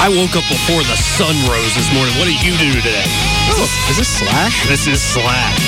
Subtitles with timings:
[0.00, 2.16] I woke up before the sun rose this morning.
[2.16, 3.04] What did you do today?
[3.52, 4.66] Oh, is this Slash?
[4.66, 5.60] This is Slash.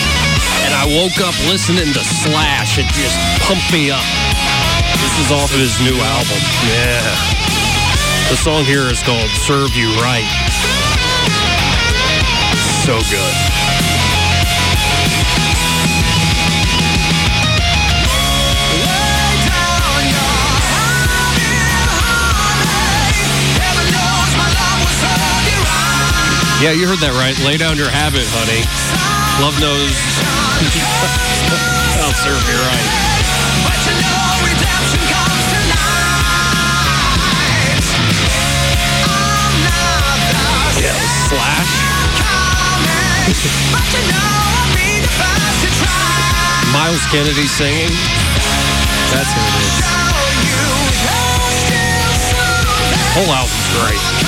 [0.65, 2.79] And I woke up listening to Slash.
[2.81, 4.01] It just pumped me up.
[5.05, 6.41] This is off of his new album.
[6.65, 7.05] Yeah.
[8.33, 10.25] The song here is called Serve You Right.
[12.89, 13.82] So good.
[26.63, 27.35] Yeah, you heard that right.
[27.43, 28.63] Lay down your habit, honey.
[29.43, 29.83] Love knows.
[31.99, 32.87] I'll serve you right.
[40.79, 40.95] Yeah,
[41.27, 41.83] slash.
[46.71, 47.91] Myles Kennedy singing.
[49.11, 49.83] That's who it is.
[53.19, 54.22] Whole album's great.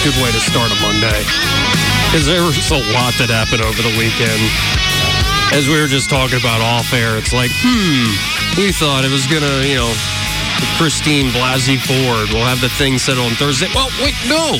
[0.00, 1.20] Good way to start a Monday.
[2.08, 4.40] Because there was a lot that happened over the weekend.
[5.52, 8.08] As we were just talking about off air, it's like, hmm,
[8.56, 9.92] we thought it was going to, you know,
[10.80, 13.68] Christine Blasey Ford will have the thing set on Thursday.
[13.76, 14.56] Well, wait, no.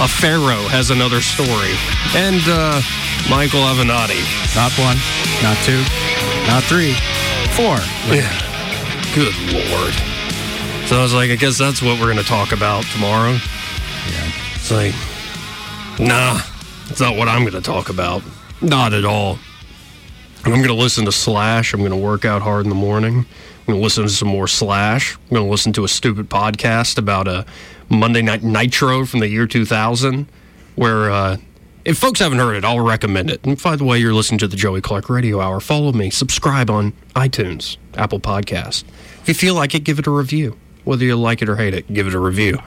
[0.00, 1.76] A Farrow has another story.
[2.16, 2.80] And uh,
[3.28, 4.24] Michael Avenatti.
[4.56, 4.96] Not one,
[5.44, 5.84] not two,
[6.48, 6.96] not three,
[7.52, 7.76] four.
[8.08, 8.32] Yeah.
[9.12, 9.92] Good Lord.
[10.88, 13.36] So I was like, I guess that's what we're going to talk about tomorrow.
[14.08, 14.45] Yeah.
[14.68, 16.40] It's like, nah,
[16.90, 18.20] it's not what I'm going to talk about.
[18.60, 19.38] Not at all.
[20.44, 21.72] I'm going to listen to Slash.
[21.72, 23.18] I'm going to work out hard in the morning.
[23.18, 25.14] I'm going to listen to some more Slash.
[25.14, 27.46] I'm going to listen to a stupid podcast about a
[27.88, 30.26] Monday Night Nitro from the year 2000,
[30.74, 31.36] where uh,
[31.84, 33.44] if folks haven't heard it, I'll recommend it.
[33.44, 35.60] And by the way, you're listening to the Joey Clark Radio Hour.
[35.60, 38.82] Follow me, subscribe on iTunes, Apple Podcast.
[39.20, 40.56] If you feel like it, give it a review
[40.86, 42.58] whether you like it or hate it, give it a review.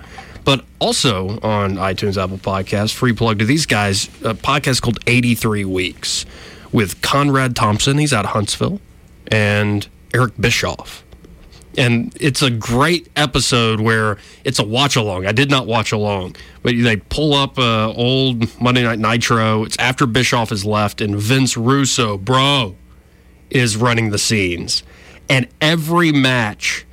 [0.46, 5.66] But also on iTunes, Apple Podcasts, free plug to these guys, a podcast called 83
[5.66, 6.26] Weeks
[6.72, 7.98] with Conrad Thompson.
[7.98, 8.80] He's out of Huntsville,
[9.28, 11.04] and Eric Bischoff.
[11.78, 15.28] And it's a great episode where it's a watch along.
[15.28, 19.64] I did not watch along, but they pull up uh, old Monday Night Nitro.
[19.64, 22.76] It's after Bischoff has left, and Vince Russo, bro,
[23.50, 24.84] is running the scenes.
[25.30, 26.86] And every match,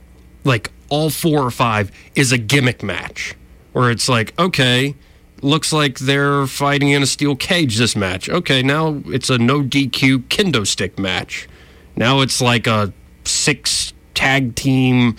[0.44, 3.34] like all four or five is a gimmick match
[3.72, 4.94] where it's like, okay,
[5.42, 8.28] looks like they're fighting in a steel cage this match.
[8.28, 11.48] Okay, now it's a no DQ kendo stick match.
[11.96, 12.92] Now it's like a
[13.24, 15.16] six tag team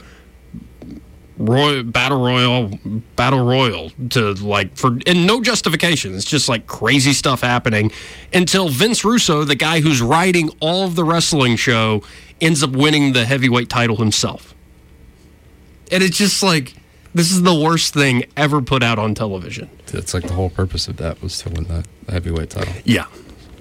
[1.37, 2.79] royal battle royal
[3.15, 7.91] battle royal to like for and no justification it's just like crazy stuff happening
[8.33, 12.01] until vince russo the guy who's writing all of the wrestling show
[12.41, 14.55] ends up winning the heavyweight title himself
[15.91, 16.73] and it's just like
[17.13, 19.69] this is the worst thing ever put out on television.
[19.87, 22.73] That's like the whole purpose of that was to win that heavyweight title.
[22.85, 23.05] Yeah,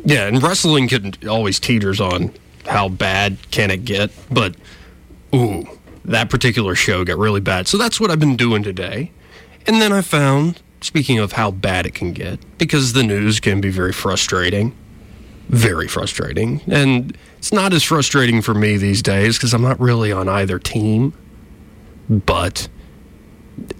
[0.05, 2.33] yeah, and wrestling can always teeters on
[2.67, 4.57] how bad can it get, but
[5.35, 5.67] ooh,
[6.05, 7.69] that particular show got really bad.
[7.69, 9.13] So that's what I've been doing today,
[9.67, 10.63] and then I found.
[10.83, 14.77] Speaking of how bad it can get, because the news can be very frustrating,
[15.49, 16.61] very frustrating.
[16.71, 20.59] And it's not as frustrating for me these days because I'm not really on either
[20.59, 21.15] team
[22.09, 22.69] but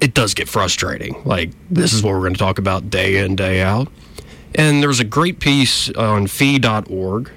[0.01, 1.23] it does get frustrating.
[1.25, 2.09] Like, this is mm-hmm.
[2.09, 3.89] what we're going to talk about day in, day out.
[4.55, 7.31] And there was a great piece on fee.org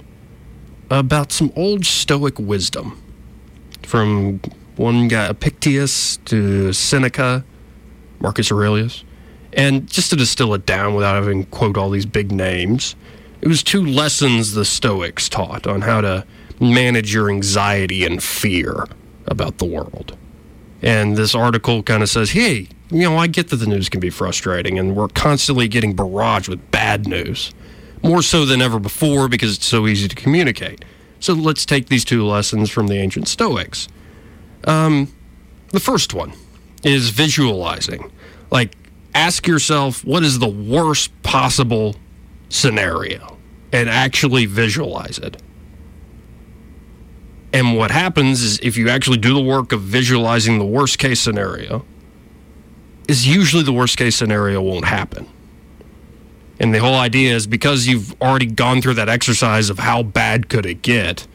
[0.90, 3.02] about some old Stoic wisdom
[3.84, 4.40] from
[4.76, 7.44] one guy, Epictetus to Seneca,
[8.20, 9.04] Marcus Aurelius.
[9.54, 12.96] And just to distill it down without having quote all these big names,
[13.42, 16.26] it was two lessons the Stoics taught on how to
[16.60, 18.86] manage your anxiety and fear
[19.28, 20.18] about the world.
[20.82, 24.00] And this article kind of says, hey, you know, I get that the news can
[24.00, 27.54] be frustrating and we're constantly getting barraged with bad news,
[28.02, 30.86] more so than ever before because it's so easy to communicate.
[31.20, 33.88] So let's take these two lessons from the ancient Stoics.
[34.64, 35.14] Um,
[35.72, 36.34] the first one
[36.84, 38.12] is visualizing.
[38.52, 38.76] Like,
[39.14, 41.96] ask yourself what is the worst possible
[42.48, 43.38] scenario
[43.72, 45.42] and actually visualize it.
[47.52, 51.20] And what happens is if you actually do the work of visualizing the worst case
[51.20, 51.86] scenario,
[53.08, 55.28] is usually the worst case scenario won't happen.
[56.60, 60.50] And the whole idea is because you've already gone through that exercise of how bad
[60.50, 61.26] could it get,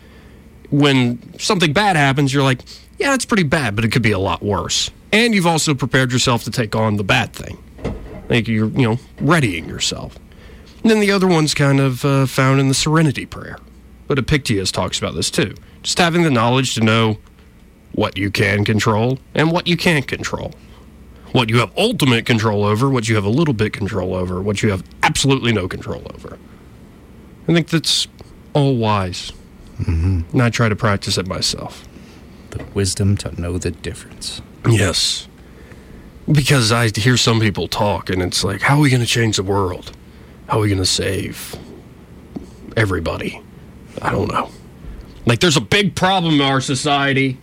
[0.70, 2.60] when something bad happens, you're like,
[2.98, 4.90] yeah, it's pretty bad, but it could be a lot worse.
[5.12, 7.58] And you've also prepared yourself to take on the bad thing.
[8.28, 10.16] Like you're, you know, readying yourself.
[10.82, 13.58] And then the other one's kind of uh, found in the Serenity Prayer.
[14.06, 15.54] But Epictetus talks about this too.
[15.84, 17.18] Just having the knowledge to know
[17.92, 20.52] what you can control and what you can't control.
[21.32, 24.62] What you have ultimate control over, what you have a little bit control over, what
[24.62, 26.38] you have absolutely no control over.
[27.46, 28.08] I think that's
[28.54, 29.32] all wise.
[29.80, 30.22] Mm-hmm.
[30.32, 31.86] And I try to practice it myself.
[32.50, 34.40] The wisdom to know the difference.
[34.66, 35.28] Yes.
[36.30, 39.36] Because I hear some people talk and it's like, how are we going to change
[39.36, 39.92] the world?
[40.46, 41.56] How are we going to save
[42.74, 43.42] everybody?
[44.00, 44.48] I don't know.
[45.26, 47.38] Like, there's a big problem in our society.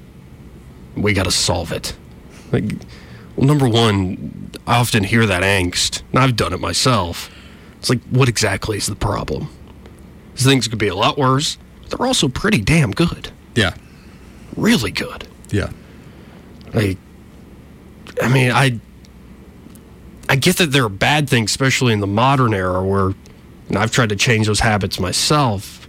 [0.96, 1.96] We got to solve it.
[2.52, 2.66] Like,
[3.36, 7.30] well, number one, I often hear that angst, and I've done it myself.
[7.80, 9.50] It's like, what exactly is the problem?
[10.36, 11.58] Things could be a lot worse.
[11.82, 13.32] But they're also pretty damn good.
[13.56, 13.74] Yeah.
[14.56, 15.28] Really good.
[15.50, 15.72] Yeah.
[16.74, 16.98] Like,
[18.22, 18.80] I mean, I
[20.30, 23.14] I get that there are bad things, especially in the modern era, where
[23.68, 25.81] and I've tried to change those habits myself.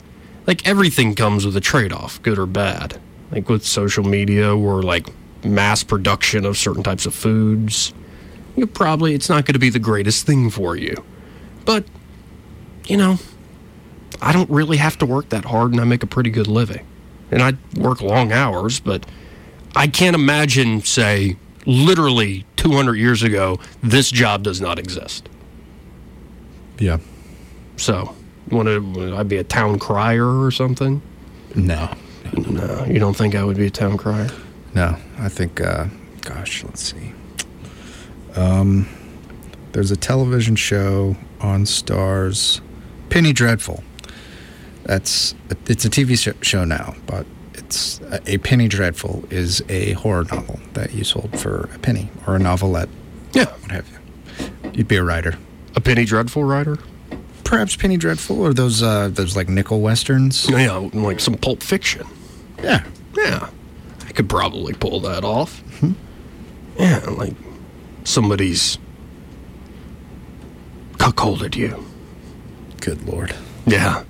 [0.46, 3.00] Like everything comes with a trade-off, good or bad.
[3.30, 5.08] Like with social media or like
[5.44, 7.92] mass production of certain types of foods,
[8.56, 11.02] you probably it's not going to be the greatest thing for you.
[11.64, 11.84] But
[12.86, 13.18] you know,
[14.20, 16.86] I don't really have to work that hard, and I make a pretty good living.
[17.30, 19.06] And I work long hours, but
[19.74, 25.28] I can't imagine, say, literally 200 years ago, this job does not exist.
[26.78, 26.98] Yeah.
[27.76, 28.14] So,
[28.52, 29.16] want to?
[29.16, 31.00] I'd be a town crier or something.
[31.54, 31.92] No.
[32.48, 34.30] No, you don't think I would be a town crier?
[34.74, 34.96] No.
[35.18, 35.86] I think, uh,
[36.22, 37.12] gosh, let's see.
[38.36, 38.88] Um,
[39.72, 42.60] there's a television show on Stars,
[43.10, 43.82] Penny Dreadful.
[44.84, 45.34] That's
[45.66, 50.92] it's a TV show now, but it's a Penny Dreadful is a horror novel that
[50.94, 52.88] you sold for a penny or a novelette,
[53.32, 54.70] Yeah, what have you.
[54.72, 55.34] You'd be a writer.
[55.76, 56.78] a Penny Dreadful writer.
[57.52, 60.48] Perhaps Penny Dreadful or those uh, those like nickel westerns.
[60.48, 62.06] Yeah, like some Pulp Fiction.
[62.62, 62.82] Yeah.
[63.14, 63.50] Yeah,
[64.06, 65.62] I could probably pull that off.
[66.78, 67.34] Yeah, like
[68.04, 68.78] somebody's
[70.92, 71.84] cuckolded you.
[72.80, 73.34] Good lord.
[73.66, 74.04] Yeah.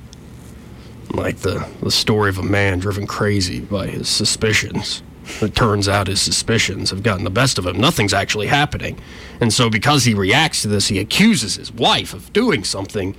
[1.12, 5.02] Like the, the story of a man driven crazy by his suspicions.
[5.40, 7.80] It turns out his suspicions have gotten the best of him.
[7.80, 9.00] Nothing's actually happening.
[9.40, 13.16] And so, because he reacts to this, he accuses his wife of doing something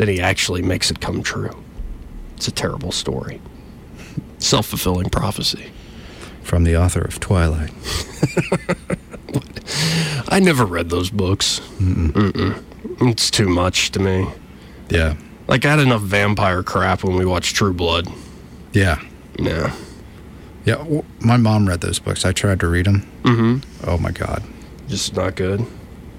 [0.00, 1.62] that he actually makes it come true.
[2.36, 3.38] It's a terrible story.
[4.38, 5.70] Self fulfilling prophecy.
[6.42, 7.70] From the author of Twilight.
[10.28, 11.60] I never read those books.
[11.78, 12.62] Mm-mm.
[13.02, 14.26] It's too much to me.
[14.88, 15.16] Yeah.
[15.48, 18.08] Like, I had enough vampire crap when we watched True Blood.
[18.72, 19.02] Yeah.
[19.38, 19.74] Yeah.
[20.64, 20.76] Yeah.
[20.76, 22.24] w- My mom read those books.
[22.24, 23.06] I tried to read them.
[23.24, 23.90] Mm-hmm.
[23.90, 24.42] Oh my god.
[24.88, 25.66] Just not good.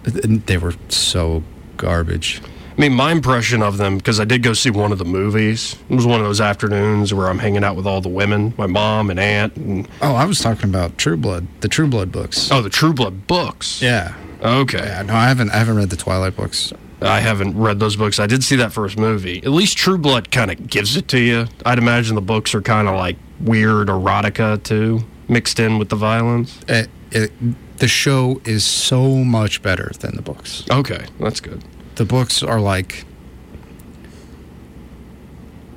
[0.06, 1.42] And They were so
[1.78, 2.44] garbage.
[2.82, 5.76] I mean, my impression of them, because I did go see one of the movies.
[5.88, 8.66] It was one of those afternoons where I'm hanging out with all the women, my
[8.66, 12.50] mom and aunt, and Oh, I was talking about True Blood, the True Blood books.
[12.52, 13.84] oh, the True Blood books.
[13.84, 14.16] Yeah.
[14.42, 14.80] Okay.
[14.80, 15.52] Yeah, no, I haven't.
[15.52, 16.74] I haven't read the Twilight books.
[17.04, 18.18] I haven't read those books.
[18.18, 19.38] I did see that first movie.
[19.44, 21.46] At least True Blood kind of gives it to you.
[21.64, 25.96] I'd imagine the books are kind of like weird erotica too, mixed in with the
[25.96, 26.60] violence.
[26.68, 27.32] It, it,
[27.78, 30.64] the show is so much better than the books.
[30.72, 31.64] Okay, that's good.
[31.96, 33.06] The books are like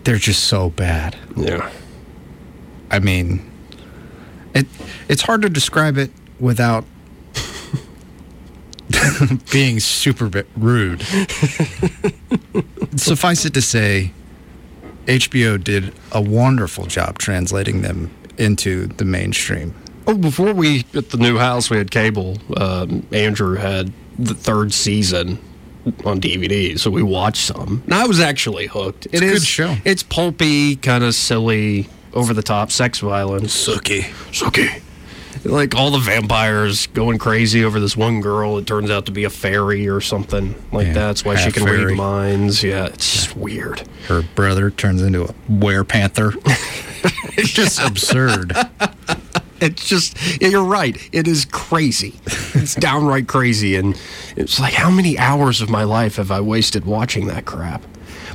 [0.04, 1.16] they're just so bad.
[1.36, 1.70] Yeah.
[2.90, 3.50] I mean,
[4.54, 4.66] it
[5.08, 6.84] it's hard to describe it without
[9.52, 11.02] being super rude.
[12.96, 14.12] Suffice it to say,
[15.06, 19.74] HBO did a wonderful job translating them into the mainstream.
[20.06, 22.36] Oh, before we at the new house we had cable.
[22.58, 25.38] Um, Andrew had the third season
[26.04, 27.82] on DVD, so we watched some.
[27.84, 29.06] And I was actually hooked.
[29.06, 29.76] It's a good show.
[29.84, 33.54] It's pulpy, kind of silly, over the top, sex violence.
[33.68, 34.02] Sucky.
[34.32, 34.80] Sucky.
[35.44, 38.56] Like all the vampires going crazy over this one girl.
[38.56, 41.00] It turns out to be a fairy or something like Yeah, that.
[41.06, 41.84] That's why she can fairy.
[41.86, 42.62] read minds.
[42.62, 43.80] Yeah, it's just weird.
[44.08, 46.34] Her brother turns into a werepanther.
[47.36, 48.54] it's just absurd.
[49.64, 50.96] It's just, you're right.
[51.12, 52.14] It is crazy.
[52.54, 53.76] It's downright crazy.
[53.76, 53.98] And
[54.36, 57.82] it's like, how many hours of my life have I wasted watching that crap?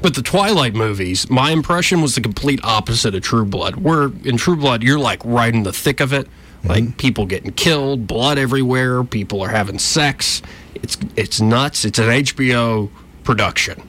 [0.01, 3.75] But the Twilight movies, my impression was the complete opposite of True Blood.
[3.77, 6.27] Where in True Blood, you're like right in the thick of it.
[6.63, 10.41] Like people getting killed, blood everywhere, people are having sex.
[10.75, 11.85] It's it's nuts.
[11.85, 12.89] It's an HBO
[13.23, 13.81] production.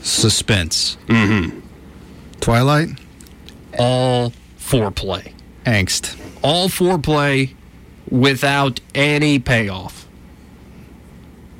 [0.00, 0.96] Suspense.
[1.08, 1.60] Mm-hmm.
[2.40, 2.88] Twilight.
[3.78, 5.32] All foreplay.
[5.64, 6.16] Angst.
[6.46, 7.52] All foreplay
[8.08, 10.06] without any payoff.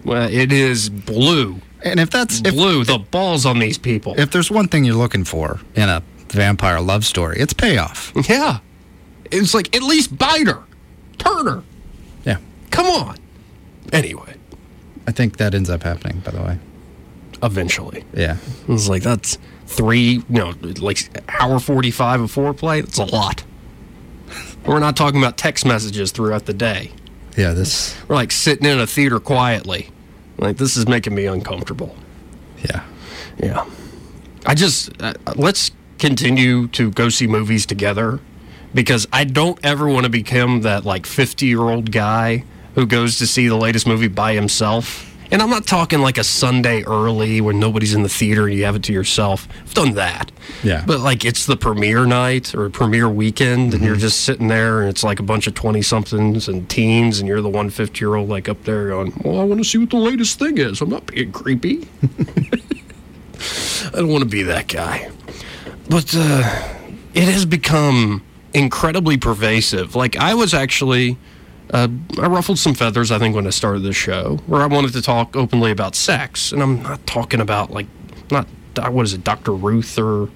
[0.04, 2.84] Well, it is blue, And if that's if, blue.
[2.84, 4.14] the balls on these people.
[4.16, 8.12] if there's one thing you're looking for in a vampire love story, it's payoff.
[8.28, 8.58] yeah,
[9.32, 10.62] it's like at least bite her,
[11.18, 11.62] turn her.
[12.24, 12.38] Yeah.
[12.70, 13.16] Come on.
[13.92, 14.34] Anyway,
[15.08, 16.58] I think that ends up happening, by the way.
[17.42, 18.36] eventually, Yeah.
[18.68, 20.22] it's like that's three.
[20.30, 20.98] You know, like
[21.40, 22.82] hour forty-five of foreplay.
[22.84, 23.42] That's a lot.
[24.66, 26.90] We're not talking about text messages throughout the day.
[27.36, 29.90] Yeah, this We're like sitting in a theater quietly.
[30.38, 31.94] Like this is making me uncomfortable.
[32.62, 32.82] yeah.
[33.38, 33.66] Yeah.
[34.46, 38.20] I just, uh, let's continue to go see movies together
[38.72, 42.44] because I don't ever want to become that like 50 year old guy
[42.74, 45.15] who goes to see the latest movie by himself.
[45.30, 48.64] And I'm not talking like a Sunday early when nobody's in the theater and you
[48.64, 49.48] have it to yourself.
[49.62, 50.30] I've done that.
[50.62, 50.84] Yeah.
[50.86, 54.88] But like it's the premiere night or premiere weekend and you're just sitting there and
[54.88, 58.14] it's like a bunch of 20 somethings and teens and you're the one 50 year
[58.14, 60.80] old like up there going, Well, I want to see what the latest thing is.
[60.80, 61.88] I'm not being creepy.
[63.86, 65.10] I don't want to be that guy.
[65.88, 66.68] But uh,
[67.14, 69.94] it has become incredibly pervasive.
[69.94, 71.16] Like, I was actually,
[71.70, 74.92] uh, I ruffled some feathers, I think, when I started this show, where I wanted
[74.92, 76.52] to talk openly about sex.
[76.52, 77.86] And I'm not talking about, like,
[78.30, 78.46] not,
[78.76, 79.52] uh, what is it, Dr.
[79.52, 80.28] Ruth or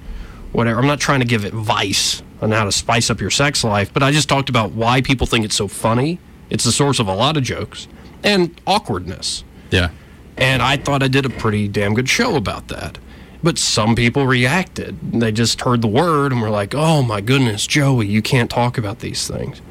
[0.52, 0.80] whatever.
[0.80, 4.02] I'm not trying to give advice on how to spice up your sex life, but
[4.02, 6.18] I just talked about why people think it's so funny.
[6.48, 7.86] It's the source of a lot of jokes
[8.24, 9.44] and awkwardness.
[9.70, 9.90] Yeah.
[10.36, 12.98] And I thought I did a pretty damn good show about that.
[13.42, 14.98] But some people reacted.
[15.12, 18.76] They just heard the word and were like, oh my goodness, Joey, you can't talk
[18.76, 19.62] about these things.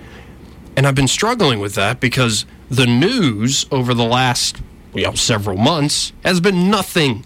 [0.79, 4.61] And I've been struggling with that because the news over the last
[4.93, 7.25] you know, several months has been nothing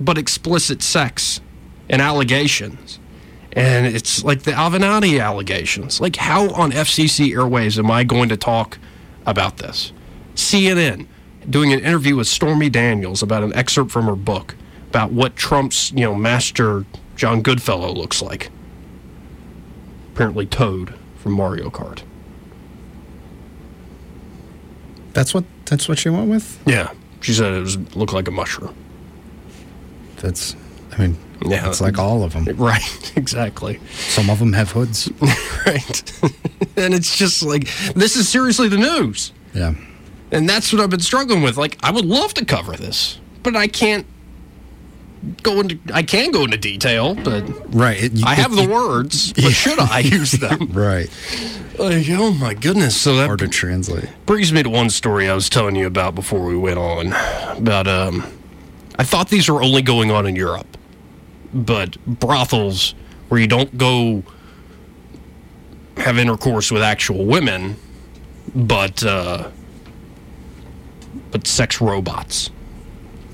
[0.00, 1.42] but explicit sex
[1.86, 2.98] and allegations.
[3.52, 6.00] And it's like the Avenatti allegations.
[6.00, 8.78] Like, how on FCC Airways am I going to talk
[9.26, 9.92] about this?
[10.34, 11.06] CNN
[11.50, 14.54] doing an interview with Stormy Daniels about an excerpt from her book
[14.88, 18.48] about what Trump's, you know, master John Goodfellow looks like.
[20.14, 22.02] Apparently, Toad from Mario Kart.
[25.14, 26.60] That's what that's what she went with?
[26.66, 26.90] Yeah,
[27.20, 28.74] she said it was looked like a mushroom.
[30.16, 30.54] That's
[30.92, 31.68] I mean, Yeah.
[31.68, 32.44] it's like all of them.
[32.58, 33.80] Right, exactly.
[33.96, 35.10] Some of them have hoods.
[35.66, 36.12] Right.
[36.76, 39.32] and it's just like, this is seriously the news.
[39.54, 39.72] Yeah.
[40.30, 41.56] And that's what I've been struggling with.
[41.56, 44.04] Like, I would love to cover this, but I can't
[45.42, 48.02] go into, I can go into detail, but Right.
[48.02, 50.70] it- you- I have it- the words, but should I use them?
[50.72, 51.08] Right.
[51.78, 52.96] Like, oh my goodness.
[52.96, 54.08] So that Hard to translate.
[54.26, 57.12] brings me to one story I was telling you about before we went on.
[57.56, 58.24] About, um,
[58.98, 60.76] I thought these were only going on in Europe,
[61.52, 62.94] but brothels
[63.28, 64.22] where you don't go
[65.96, 67.76] have intercourse with actual women,
[68.54, 69.48] but uh,
[71.30, 72.50] but sex robots.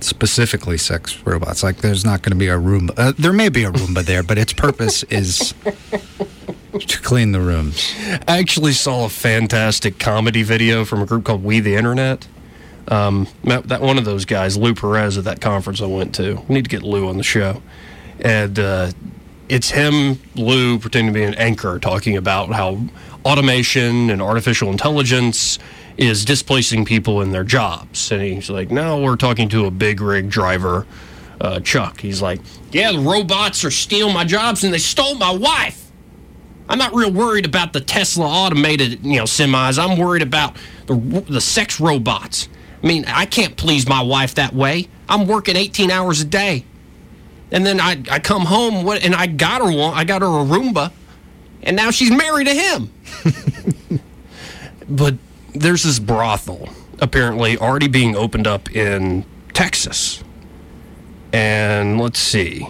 [0.01, 1.63] Specifically, sex robots.
[1.63, 2.93] Like, there's not going to be a Roomba.
[2.97, 5.55] Uh, there may be a Roomba there, but its purpose is
[6.79, 7.93] to clean the rooms.
[8.27, 12.27] I actually saw a fantastic comedy video from a group called We the Internet.
[12.89, 16.43] Um, that, that one of those guys, Lou Perez, at that conference I went to.
[16.49, 17.63] We need to get Lou on the show,
[18.21, 18.91] and uh,
[19.49, 22.81] it's him, Lou, pretending to be an anchor, talking about how
[23.25, 25.59] automation and artificial intelligence
[25.97, 28.11] is displacing people in their jobs.
[28.11, 30.87] And he's like, "No, we're talking to a big rig driver."
[31.41, 35.33] Uh, Chuck, he's like, "Yeah, the robots are stealing my jobs, and they stole my
[35.33, 35.91] wife."
[36.71, 39.77] I'm not real worried about the Tesla automated, you know, semis.
[39.77, 40.57] I'm worried about
[40.87, 40.95] the
[41.29, 42.49] the sex robots.
[42.83, 44.89] I mean, I can't please my wife that way.
[45.09, 46.65] I'm working 18 hours a day,
[47.51, 49.95] and then I, I come home what, and I got her one.
[49.95, 50.93] I got her a Roomba,
[51.63, 54.01] and now she's married to him.
[54.89, 55.17] but
[55.55, 56.69] there's this brothel
[57.01, 60.23] apparently already being opened up in Texas.
[61.33, 62.69] And let's see.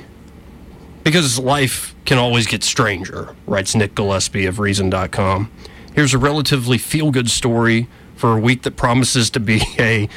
[1.03, 5.51] Because life can always get stranger, writes Nick Gillespie of Reason.com.
[5.95, 10.09] Here's a relatively feel good story for a week that promises to be a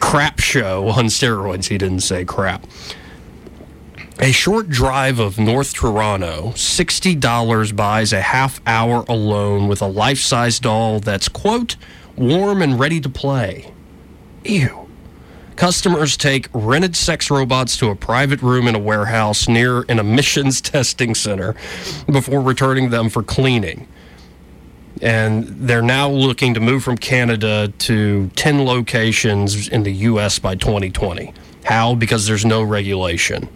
[0.00, 1.66] crap show on steroids.
[1.68, 2.66] He didn't say crap.
[4.18, 10.18] A short drive of North Toronto, $60 buys a half hour alone with a life
[10.18, 11.76] size doll that's, quote,
[12.20, 13.72] warm and ready to play.
[14.44, 14.88] Ew.
[15.56, 20.60] Customers take rented sex robots to a private room in a warehouse near an emissions
[20.60, 21.54] testing center
[22.06, 23.88] before returning them for cleaning.
[25.02, 30.38] And they're now looking to move from Canada to 10 locations in the U.S.
[30.38, 31.32] by 2020.
[31.64, 31.94] How?
[31.94, 33.48] Because there's no regulation.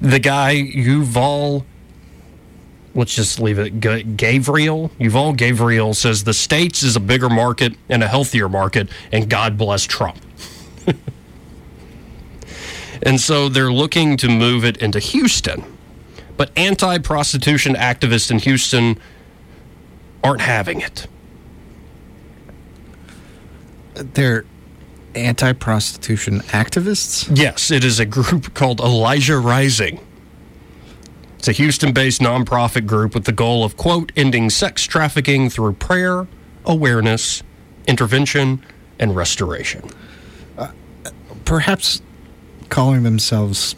[0.00, 1.64] The guy, Yuval
[2.94, 3.80] let's just leave it.
[3.80, 8.88] G- Gavriel, Yuval Gavriel says the states is a bigger market and a healthier market,
[9.10, 10.18] and God bless Trump.
[13.02, 15.64] and so they're looking to move it into Houston,
[16.36, 18.98] but anti-prostitution activists in Houston
[20.24, 21.06] aren't having it.
[23.94, 24.44] They're
[25.14, 27.30] anti-prostitution activists.
[27.36, 30.00] Yes, it is a group called Elijah Rising.
[31.42, 35.72] It's a Houston based nonprofit group with the goal of, quote, ending sex trafficking through
[35.72, 36.28] prayer,
[36.64, 37.42] awareness,
[37.88, 38.64] intervention,
[39.00, 39.82] and restoration.
[40.56, 40.68] Uh,
[41.44, 42.00] perhaps
[42.68, 43.74] calling themselves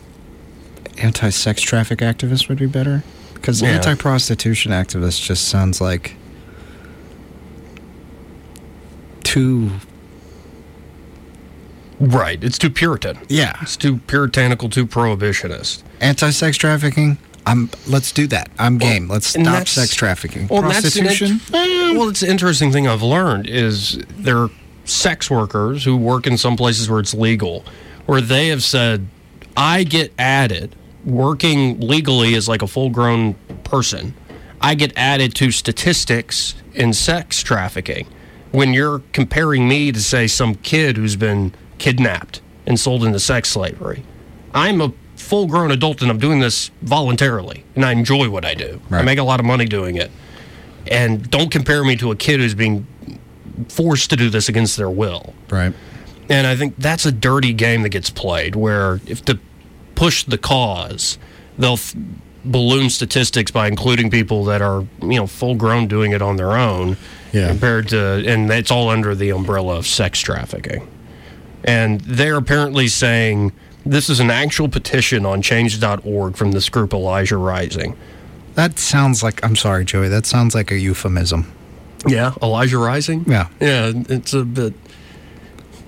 [0.99, 3.03] anti-sex traffic activists would be better.
[3.33, 3.69] Because Yeah.
[3.69, 6.17] anti-prostitution activists just sounds like
[9.23, 9.71] too.
[11.99, 12.45] Right.
[12.45, 13.21] It's too Puritan.
[13.31, 13.55] Yeah.
[13.63, 15.83] It's too puritanical, too prohibitionist.
[16.03, 17.17] Anti-sex trafficking.
[17.47, 17.71] I'm.
[17.87, 18.49] Let's do that.
[18.59, 19.09] I'm game.
[19.09, 20.49] Let's stop sex trafficking.
[20.49, 21.41] Well, that's an Prostitution.
[21.53, 24.51] well, it's an interesting thing I've learned is there are
[24.85, 27.65] sex workers who work in some places where it's legal,
[28.07, 29.07] where they have said,
[29.57, 34.15] I get added working legally as like a full grown person.
[34.61, 38.07] I get added to statistics in sex trafficking.
[38.51, 43.51] When you're comparing me to, say, some kid who's been kidnapped and sold into sex
[43.51, 44.05] slavery,
[44.55, 44.93] I'm a
[45.25, 48.81] full grown adult and I'm doing this voluntarily and I enjoy what I do.
[48.91, 50.11] I make a lot of money doing it.
[50.87, 52.87] And don't compare me to a kid who's being
[53.69, 55.35] forced to do this against their will.
[55.51, 55.73] right.
[56.31, 59.39] And I think that's a dirty game that gets played where if to
[59.95, 61.19] push the cause,
[61.59, 61.95] they'll f-
[62.47, 66.53] balloon statistics by including people that are, you know, full grown doing it on their
[66.53, 66.97] own
[67.33, 67.49] Yeah.
[67.49, 70.89] compared to and it's all under the umbrella of sex trafficking.
[71.63, 73.53] And they're apparently saying
[73.85, 77.97] this is an actual petition on change.org from this group Elijah Rising.
[78.55, 79.45] That sounds like.
[79.45, 80.09] I'm sorry, Joey.
[80.09, 81.53] That sounds like a euphemism.
[82.07, 83.25] Yeah, Elijah Rising?
[83.27, 83.49] Yeah.
[83.61, 84.75] Yeah, it's a bit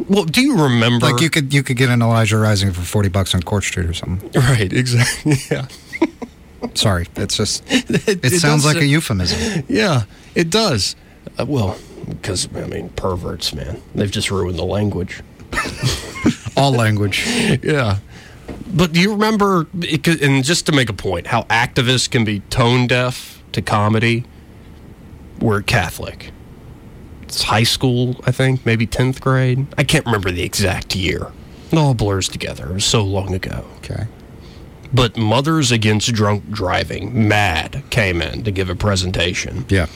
[0.09, 3.09] Well, do you remember Like you could you could get an Elijah Rising for forty
[3.09, 4.30] bucks on Court Street or something.
[4.40, 5.37] Right, exactly.
[5.50, 5.66] Yeah.
[6.74, 9.64] Sorry, it's just it, it sounds like a euphemism.
[9.68, 10.04] Yeah,
[10.35, 10.96] it does.
[11.38, 11.78] Uh, well,
[12.09, 15.22] because I mean, perverts, man, they've just ruined the language.
[16.56, 17.26] All language.
[17.62, 17.98] Yeah,
[18.74, 19.66] but do you remember?
[19.72, 24.24] And just to make a point, how activists can be tone deaf to comedy.
[25.40, 26.30] We're Catholic.
[27.22, 29.66] It's high school, I think, maybe tenth grade.
[29.76, 31.32] I can't remember the exact year.
[31.72, 32.70] It all blurs together.
[32.70, 33.66] It was so long ago.
[33.78, 34.06] Okay.
[34.92, 39.64] But Mothers Against Drunk Driving, MAD, came in to give a presentation.
[39.68, 39.86] Yeah.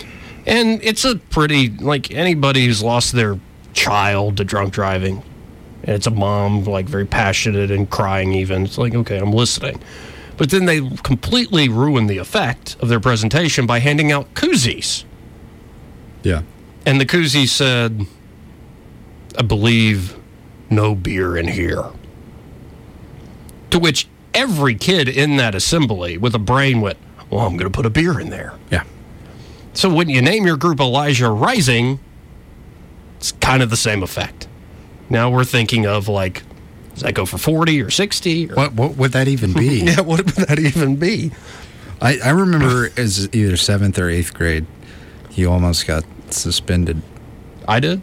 [0.46, 3.38] And it's a pretty, like anybody who's lost their
[3.72, 5.22] child to drunk driving,
[5.82, 8.64] and it's a mom, like very passionate and crying even.
[8.64, 9.80] It's like, okay, I'm listening.
[10.36, 15.04] But then they completely ruin the effect of their presentation by handing out koozies.
[16.22, 16.42] Yeah.
[16.86, 18.06] And the koozie said,
[19.38, 20.16] I believe
[20.70, 21.84] no beer in here.
[23.70, 27.76] To which every kid in that assembly with a brain went, Well, I'm going to
[27.76, 28.54] put a beer in there.
[28.70, 28.84] Yeah.
[29.72, 32.00] So when you name your group Elijah Rising,
[33.16, 34.48] it's kind of the same effect.
[35.10, 36.42] Now we're thinking of like,
[36.94, 38.50] does that go for 40 or 60?
[38.50, 39.80] Or, What what would that even be?
[39.84, 41.32] Yeah, what would that even be?
[42.00, 44.66] I, I remember as either seventh or eighth grade,
[45.32, 47.02] you almost got suspended.
[47.68, 48.00] I did?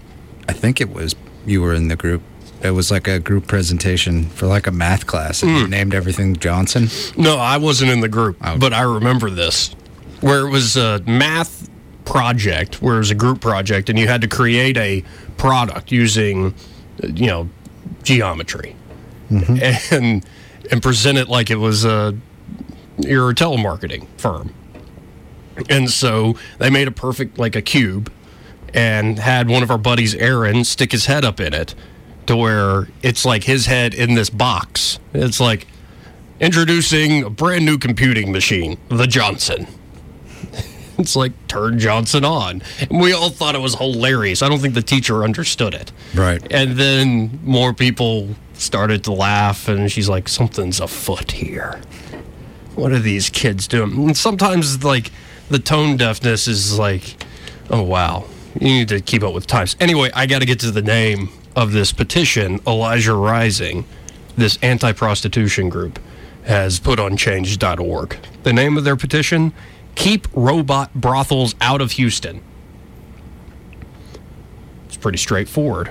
[0.47, 1.15] I think it was
[1.45, 2.21] you were in the group.
[2.61, 5.69] It was like a group presentation for like a math class, and you hmm.
[5.69, 6.89] named everything Johnson.
[7.15, 8.57] No, I wasn't in the group, Oh.
[8.57, 9.75] but I remember this,
[10.21, 11.69] where it was a math
[12.05, 15.03] project, where it was a group project, and you had to create a
[15.37, 16.55] product using,
[17.03, 17.49] you know,
[18.03, 18.75] geometry,
[19.29, 19.93] mm-hmm.
[19.93, 20.25] and
[20.71, 22.17] and present it like it was a
[22.97, 24.53] you're a telemarketing firm.
[25.69, 28.11] And so they made a perfect like a cube
[28.73, 31.73] and had one of our buddies, Aaron, stick his head up in it
[32.27, 34.99] to where it's like his head in this box.
[35.13, 35.67] It's like
[36.39, 39.67] introducing a brand new computing machine, the Johnson.
[40.97, 42.61] It's like turn Johnson on.
[42.79, 44.41] And we all thought it was hilarious.
[44.41, 45.91] I don't think the teacher understood it.
[46.15, 46.45] Right.
[46.51, 51.79] And then more people started to laugh, and she's like, something's afoot here.
[52.75, 53.93] What are these kids doing?
[53.93, 55.11] And sometimes, like,
[55.49, 57.15] the tone deafness is like,
[57.69, 58.25] oh, wow.
[58.59, 59.75] You need to keep up with times.
[59.79, 63.85] Anyway, I got to get to the name of this petition Elijah Rising,
[64.35, 65.99] this anti prostitution group,
[66.45, 68.17] has put on change.org.
[68.43, 69.53] The name of their petition
[69.97, 72.41] Keep Robot Brothels Out of Houston.
[74.85, 75.89] It's pretty straightforward.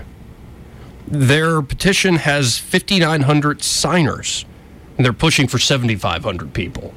[1.09, 4.45] Their petition has 5,900 signers,
[4.97, 6.95] and they're pushing for 7,500 people.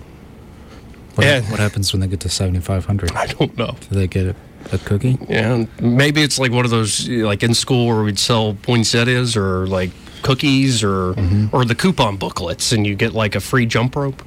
[1.15, 1.41] What, Yeah.
[1.49, 3.11] what happens when they get to 7,500?
[3.13, 3.75] I don't know.
[3.89, 4.35] Do they get a,
[4.71, 5.17] a cookie?
[5.27, 9.65] Yeah, maybe it's like one of those like in school where we'd sell poinsettias or
[9.65, 9.89] like
[10.21, 11.47] cookies or mm-hmm.
[11.55, 14.21] or the coupon booklets, and you get like a free jump rope.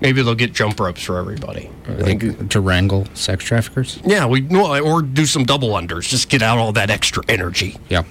[0.00, 1.70] Maybe they'll get jump ropes for everybody.
[1.88, 3.98] I think- to wrangle sex traffickers?
[4.04, 7.76] yeah, we well, or do some double unders, just get out all that extra energy.
[7.88, 8.02] Yeah.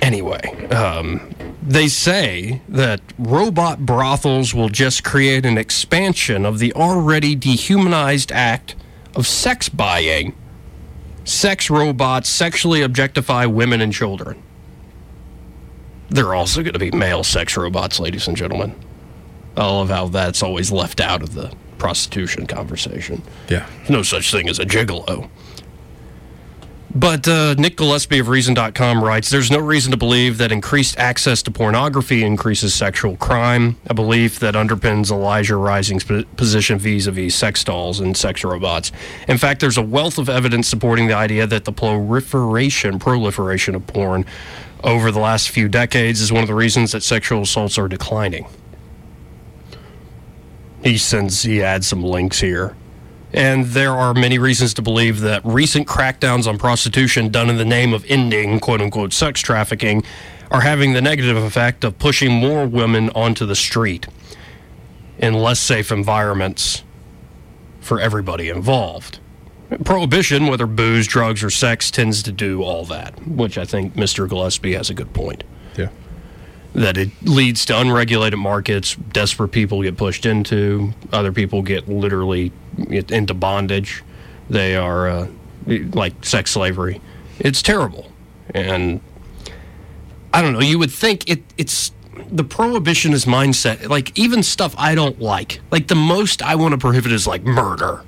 [0.00, 1.20] Anyway, um,
[1.62, 8.76] they say that robot brothels will just create an expansion of the already dehumanized act
[9.14, 10.34] of sex buying.
[11.24, 14.42] Sex robots sexually objectify women and children.
[16.08, 18.74] They're also going to be male sex robots, ladies and gentlemen.
[19.60, 23.22] I love how that's always left out of the prostitution conversation.
[23.48, 23.68] Yeah.
[23.78, 25.28] There's no such thing as a gigolo.
[26.94, 31.40] But uh, Nick Gillespie of Reason.com writes There's no reason to believe that increased access
[31.44, 37.34] to pornography increases sexual crime, a belief that underpins Elijah Rising's position vis a vis
[37.34, 38.90] sex dolls and sex robots.
[39.28, 43.86] In fact, there's a wealth of evidence supporting the idea that the proliferation, proliferation of
[43.86, 44.24] porn
[44.82, 48.46] over the last few decades is one of the reasons that sexual assaults are declining.
[50.82, 52.76] He sends, he adds some links here.
[53.32, 57.64] And there are many reasons to believe that recent crackdowns on prostitution done in the
[57.64, 60.02] name of ending quote unquote sex trafficking
[60.50, 64.08] are having the negative effect of pushing more women onto the street
[65.18, 66.82] in less safe environments
[67.80, 69.20] for everybody involved.
[69.84, 74.28] Prohibition, whether booze, drugs, or sex, tends to do all that, which I think Mr.
[74.28, 75.44] Gillespie has a good point
[75.76, 75.88] Yeah.
[76.74, 78.94] That it leads to unregulated markets.
[78.94, 80.92] Desperate people get pushed into.
[81.12, 82.52] Other people get literally
[82.88, 84.02] into bondage.
[84.48, 85.28] They are uh,
[85.66, 87.00] like sex slavery.
[87.38, 88.10] It's terrible,
[88.54, 89.00] and
[90.32, 90.60] I don't know.
[90.60, 91.42] You would think it.
[91.56, 91.92] It's
[92.30, 93.88] the prohibitionist mindset.
[93.88, 95.60] Like even stuff I don't like.
[95.70, 98.02] Like the most I want to prohibit is like murder.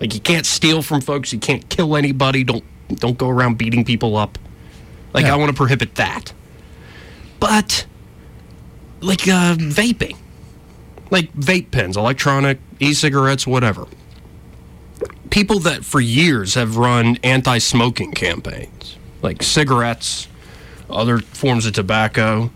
[0.00, 1.32] Like you can't steal from folks.
[1.32, 2.44] You can't kill anybody.
[2.44, 4.38] Don't don't go around beating people up.
[5.12, 5.34] Like Yeah.
[5.34, 6.32] I want to prohibit that.
[7.40, 7.86] But
[9.06, 10.16] like uh, vaping,
[11.10, 13.86] like vape pens, electronic e-cigarettes, whatever.
[15.30, 20.28] People that for years have run anti-smoking campaigns, like cigarettes,
[20.90, 22.50] other forms of tobacco.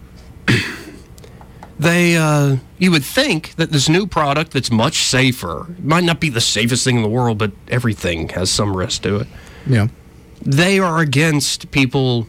[1.78, 6.28] they, uh, you would think that this new product that's much safer, might not be
[6.28, 9.28] the safest thing in the world, but everything has some risk to it.
[9.66, 9.88] Yeah.
[10.42, 12.26] They are against people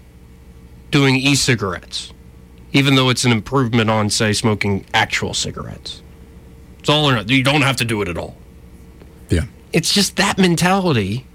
[0.92, 2.12] doing e-cigarettes
[2.74, 6.02] even though it's an improvement on, say, smoking actual cigarettes.
[6.80, 7.30] It's all or nothing.
[7.36, 8.36] You don't have to do it at all.
[9.30, 9.46] Yeah.
[9.74, 11.26] It's just that mentality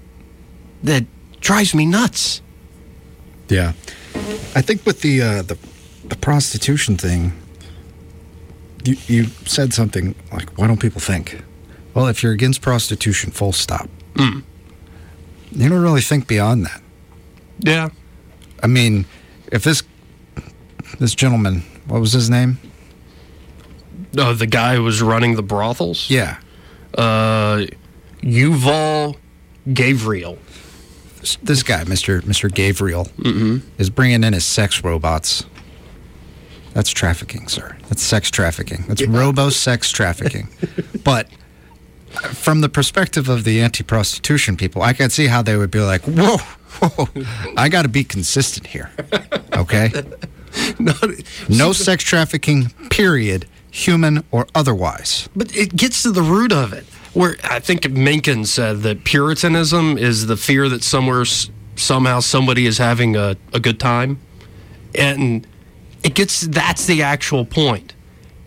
[0.83, 1.05] that
[1.39, 2.41] drives me nuts.
[3.49, 3.73] Yeah.
[4.55, 5.57] I think with the uh, the
[6.05, 7.33] the prostitution thing,
[8.83, 11.43] you you said something like, "Why don't people think?"
[11.93, 13.89] Well, if you're against prostitution, full stop.
[15.51, 16.81] You don't really think beyond that.
[17.59, 17.89] Yeah.
[18.61, 19.05] I mean,
[19.51, 19.83] if this
[20.99, 22.57] this gentleman, what was his name?
[24.17, 26.09] Uh, the guy who was running the brothels?
[26.09, 26.37] Yeah,
[26.97, 27.65] Uh,
[28.21, 29.15] Yuval
[29.67, 30.37] Gavriel.
[31.43, 33.09] this, guy, Mister Mister Gabriel,
[33.77, 35.45] is bringing in his sex robots.
[36.73, 37.75] That's trafficking, sir.
[37.89, 38.85] That's sex trafficking.
[38.87, 40.47] That's robo sex trafficking.
[41.03, 41.27] but
[42.33, 46.01] from the perspective of the anti-prostitution people, I can see how they would be like,
[46.03, 47.07] "Whoa, whoa
[47.57, 48.89] I got to be consistent here."
[49.53, 49.91] Okay,
[51.49, 52.69] no sex trafficking.
[52.89, 53.47] Period.
[53.71, 55.29] Human or otherwise.
[55.35, 56.85] But it gets to the root of it.
[57.13, 61.25] Where I think Mencken said that Puritanism is the fear that somewhere,
[61.75, 64.19] somehow, somebody is having a, a good time.
[64.95, 65.45] And
[66.03, 67.93] it gets that's the actual point.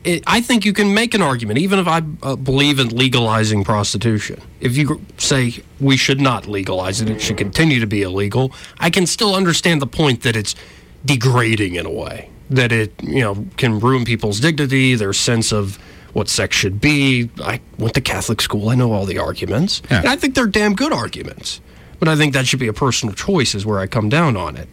[0.04, 3.64] it, I think you can make an argument, even if I uh, believe in legalizing
[3.64, 4.40] prostitution.
[4.60, 8.90] If you say we should not legalize it, it should continue to be illegal, I
[8.90, 10.54] can still understand the point that it's
[11.04, 15.78] degrading in a way, that it you know can ruin people's dignity, their sense of
[16.12, 17.30] what sex should be.
[17.42, 20.00] I went to Catholic school, I know all the arguments, Yeah.
[20.00, 21.60] and I think they're damn good arguments.
[21.98, 24.56] But I think that should be a personal choice, is where I come down on
[24.56, 24.68] it.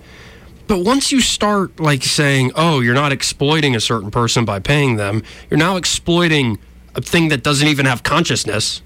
[0.67, 4.95] But once you start like saying, "Oh, you're not exploiting a certain person by paying
[4.97, 5.23] them.
[5.49, 6.57] You're now exploiting
[6.95, 8.81] a thing that doesn't even have consciousness."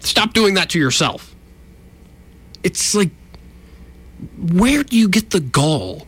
[0.00, 1.34] Stop doing that to yourself.
[2.64, 3.10] It's like
[4.38, 6.06] where do you get the gall?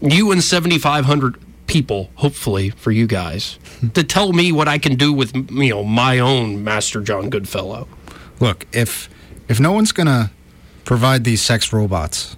[0.00, 3.58] You and 7500 people, hopefully for you guys,
[3.94, 7.88] to tell me what I can do with you know my own Master John Goodfellow.
[8.40, 9.08] Look, if
[9.48, 10.30] if no one's gonna
[10.84, 12.36] provide these sex robots,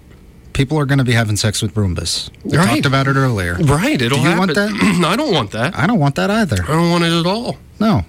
[0.53, 2.29] people are gonna be having sex with Roombas.
[2.43, 2.67] We Right.
[2.67, 3.55] talked about it earlier.
[3.55, 4.37] Right, it'll Do you happen.
[4.39, 4.71] want that?
[5.05, 5.77] I don't want that.
[5.77, 6.63] I don't want that either.
[6.63, 7.57] I don't want it at all.
[7.79, 8.05] No,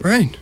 [0.00, 0.36] Right.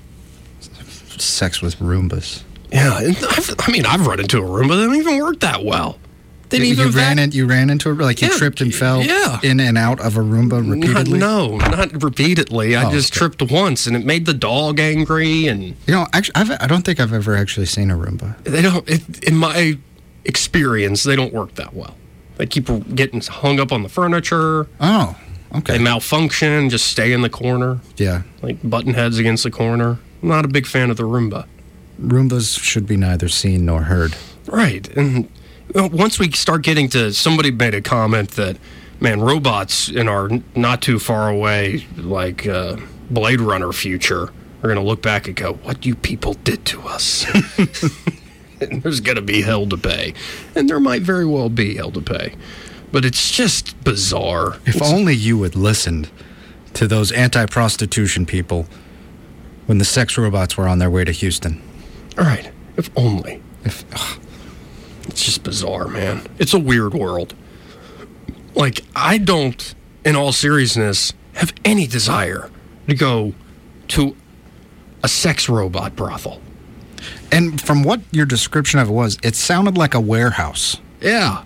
[1.17, 2.43] sex with Roombas.
[2.73, 5.41] Yeah, and I've, I mean, I've run into a room, but they don't even work
[5.41, 5.99] that well.
[6.51, 8.37] They You, didn't you even ran vac- in, you ran into it like you Yeah,
[8.39, 9.39] tripped and fell yeah.
[9.43, 11.19] in and out of a Roomba Not- repeatedly.
[11.19, 12.75] no, not repeatedly.
[12.75, 13.19] I Oh, just okay.
[13.37, 15.47] tripped once, and it made the dog angry.
[15.47, 18.43] And You know, actually, I've, I don't think I've ever actually seen a Roomba.
[18.45, 18.89] they don't.
[18.89, 19.77] It, in my
[20.25, 21.95] experience, they don't work that well.
[22.37, 24.69] They keep getting hung up on the furniture.
[24.81, 25.17] Oh,
[25.57, 25.77] okay.
[25.77, 26.71] They malfunction.
[26.71, 29.99] Just stay in the corner, Yeah, like button heads against the corner.
[30.23, 31.47] I'm not a big fan of the Roomba.
[32.01, 34.15] Roombas should be neither seen nor heard.
[34.47, 34.89] Right.
[34.97, 35.29] And
[35.75, 38.57] once we start getting to somebody made a comment that,
[39.01, 42.77] man, robots in our not too far away, like uh,
[43.11, 46.81] Blade Runner future, are going to look back and go, what you people did to
[46.83, 47.25] us.
[48.61, 50.15] and there's going to be hell to pay.
[50.57, 52.35] And there might very well be hell to pay.
[52.91, 54.55] But it's just bizarre.
[54.67, 56.11] If It's- only you had listened
[56.75, 58.67] to those anti-prostitution people
[59.67, 61.61] when the sex robots were on their way to Houston.
[62.19, 62.51] All right.
[62.77, 63.43] If only.
[63.65, 64.19] If ugh,
[65.07, 66.27] It's just bizarre, man.
[66.39, 67.35] It's a weird world.
[68.55, 72.51] Like, I don't, in all seriousness, have any desire
[72.89, 73.35] to go
[73.89, 74.17] to
[75.03, 76.41] a sex robot brothel.
[77.31, 80.79] and from what your description of it was, it sounded like a warehouse.
[81.01, 81.45] Yeah.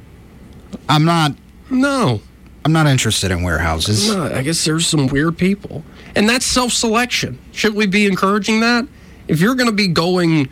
[0.89, 1.33] I'm not.
[1.69, 2.23] No.
[2.65, 4.09] I'm not interested in warehouses.
[4.09, 5.83] No, I guess there's some weird people.
[6.15, 7.39] And that's self selection.
[7.53, 8.87] Should we be encouraging that?
[9.29, 10.49] If you're going to be going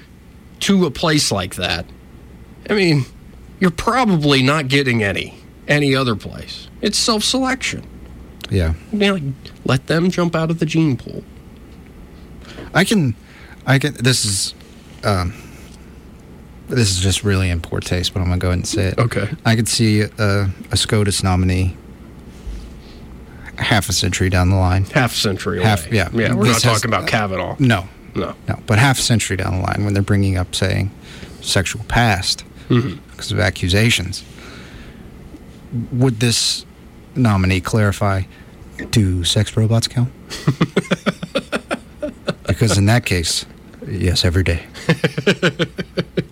[0.61, 1.87] to a place like that,
[2.69, 3.05] I mean,
[3.59, 5.35] you're probably not getting any
[5.69, 6.69] any other place.
[6.81, 7.87] It's self selection.
[8.51, 9.23] Yeah, You know, like,
[9.65, 11.23] let them jump out of the gene pool.
[12.75, 13.15] I can.
[13.67, 13.95] I can.
[13.95, 14.55] This is.
[15.05, 15.35] Um,
[16.69, 18.99] this is just really in poor taste, but I'm gonna go ahead and say it.
[18.99, 19.29] Okay.
[19.45, 21.77] I could see a, a SCOTUS nominee
[23.59, 24.85] half a century down the line.
[24.85, 25.97] Half century Half- away.
[25.97, 26.09] yeah.
[26.13, 27.57] Yeah, we're This not has- talking about Kavanaugh.
[27.59, 28.35] No, No.
[28.49, 30.91] no, but half a century down the line when they're bringing up saying
[31.41, 32.99] sexual past mm-hmm.
[33.11, 34.25] because of accusations.
[35.93, 36.67] Would this
[37.15, 38.23] nominee clarify?
[38.91, 40.11] Do sex robots count?
[42.47, 43.45] because in that case,
[43.87, 44.65] yes, every day.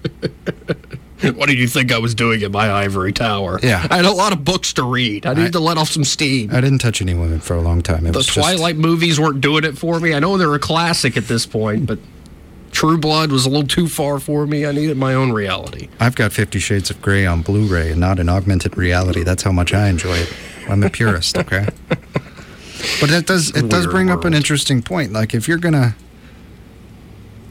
[1.35, 3.59] What did you think I was doing in my ivory tower?
[3.63, 3.87] Yeah.
[3.91, 5.27] I had a lot of books to read.
[5.27, 6.51] I needed to let off some steam.
[6.53, 8.07] I didn't touch any women for a long time.
[8.07, 10.15] It the was just- Twilight movies weren't doing it for me.
[10.15, 11.99] I know they're a classic at this point, but
[12.71, 14.65] True Blood was a little too far for me.
[14.67, 15.89] I needed my own reality.
[15.99, 19.23] I've got Fifty Shades of Grey on Blu-ray and not in augmented reality.
[19.25, 20.33] That's how much I enjoy it.
[20.69, 21.67] I'm a purist, okay.
[23.01, 25.13] But it does it does bring up an interesting point.
[25.13, 25.97] Like if you're gonna,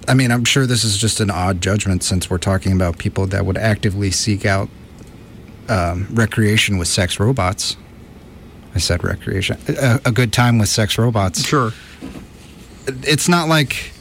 [0.07, 3.25] I mean, I'm sure this is just an odd judgment since we're talking about people
[3.27, 4.69] that would actively seek out
[5.67, 7.75] um, recreation with sex robots.
[8.73, 11.45] I said recreation, a, a good time with sex robots.
[11.45, 11.71] Sure.
[12.85, 13.91] It's not like,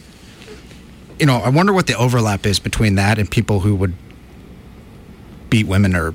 [1.18, 3.94] you know, I wonder what the overlap is between that and people who would
[5.50, 6.14] beat women or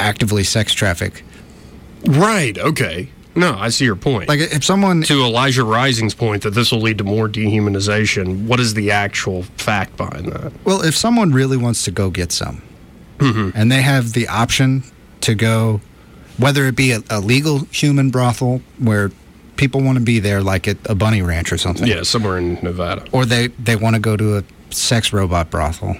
[0.00, 1.22] actively sex traffic.
[2.04, 2.58] Right.
[2.58, 3.10] Okay.
[3.34, 4.28] No, I see your point.
[4.28, 8.58] Like if someone to Elijah Rising's point that this will lead to more dehumanization, what
[8.60, 10.52] is the actual fact behind that?
[10.64, 12.62] Well, if someone really wants to go get some,
[13.18, 13.50] Mm-hmm.
[13.54, 14.82] and they have the option
[15.20, 15.82] to go,
[16.38, 19.10] whether it be a, a legal human brothel where
[19.56, 22.54] people want to be there, like at a bunny ranch or something, Yeah, somewhere in
[22.62, 23.04] Nevada.
[23.12, 25.98] or they they want to go to a sex robot brothel.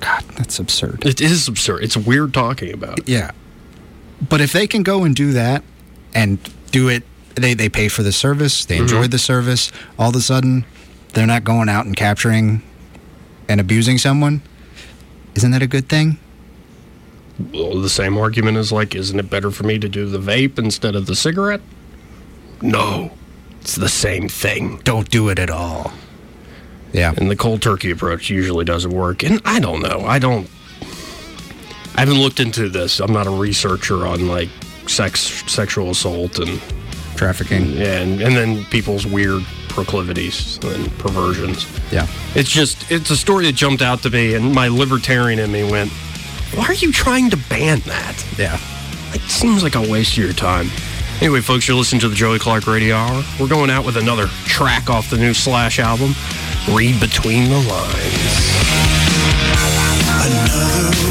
[0.00, 1.04] God, that's absurd.
[1.04, 1.84] It is absurd.
[1.84, 3.06] It's weird talking about it.
[3.08, 3.32] Yeah,
[4.26, 5.62] but if they can go and do that
[6.14, 6.38] and
[6.70, 7.02] do it,
[7.34, 9.10] they they pay for the service, they enjoy Mm-hmm.
[9.10, 9.72] the service.
[9.98, 10.64] All of a sudden,
[11.14, 12.62] they're not going out and capturing
[13.48, 14.42] and abusing someone.
[15.34, 16.18] Isn't that a good thing?
[17.52, 20.58] Well, the same argument is like, isn't it better for me to do the vape
[20.58, 21.62] instead of the cigarette?
[22.60, 23.12] No.
[23.62, 24.80] It's the same thing.
[24.84, 25.92] Don't do it at all.
[26.92, 27.14] Yeah.
[27.16, 29.22] And the cold turkey approach usually doesn't work.
[29.22, 30.04] And I don't know.
[30.04, 30.48] I don't.
[31.96, 33.00] I haven't looked into this.
[33.00, 34.48] I'm not a researcher on like
[34.86, 36.60] sex, sexual assault, and
[37.16, 37.76] Trafficking.
[37.78, 41.66] and and then people's weird proclivities and perversions.
[41.92, 42.06] Yeah.
[42.34, 45.62] It's just it's a story that jumped out to me, and my libertarian in me
[45.70, 45.90] went,
[46.54, 48.24] "Why are you trying to ban that?
[48.38, 48.58] Yeah.
[49.12, 50.70] It seems like a waste of your time."
[51.20, 53.22] Anyway, folks, you're listening to the Joey Clark Radio Hour.
[53.38, 56.14] We're going out with another track off the new Slash album,
[56.70, 58.50] "Read Between the Lines."
[60.22, 61.09] Another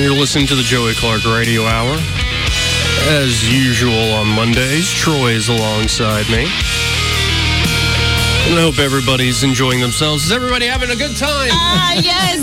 [0.00, 1.94] You're listening to the Joey Clark Radio Hour.
[3.10, 6.44] As usual on Mondays, Troy is alongside me.
[8.48, 10.24] And I hope everybody's enjoying themselves.
[10.24, 11.50] Is everybody having a good time?
[11.52, 12.40] Ah, yes.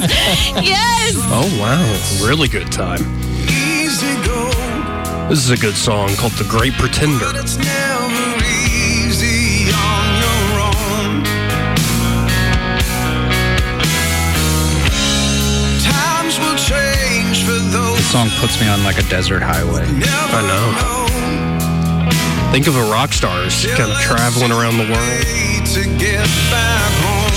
[0.63, 1.15] yes.
[1.17, 2.29] Oh, wow.
[2.29, 3.01] Really good time.
[3.49, 4.51] easy go.
[5.27, 7.25] This is a good song called The Great Pretender.
[18.17, 19.85] Song puts me on like a desert highway.
[19.85, 20.73] I know.
[22.51, 25.21] Think of a rock star as kind of traveling around the world.
[25.77, 27.29] to get back home.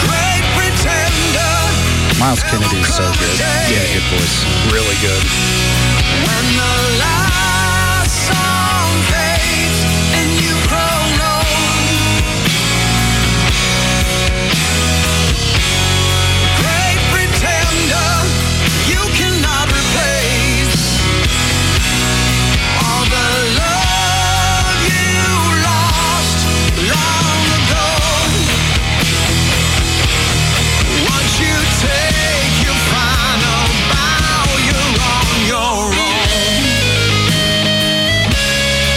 [0.00, 1.60] Great pretender.
[2.24, 3.36] Myles Kennedy is so good.
[3.68, 4.48] Yeah, good voice.
[4.72, 5.20] Really good.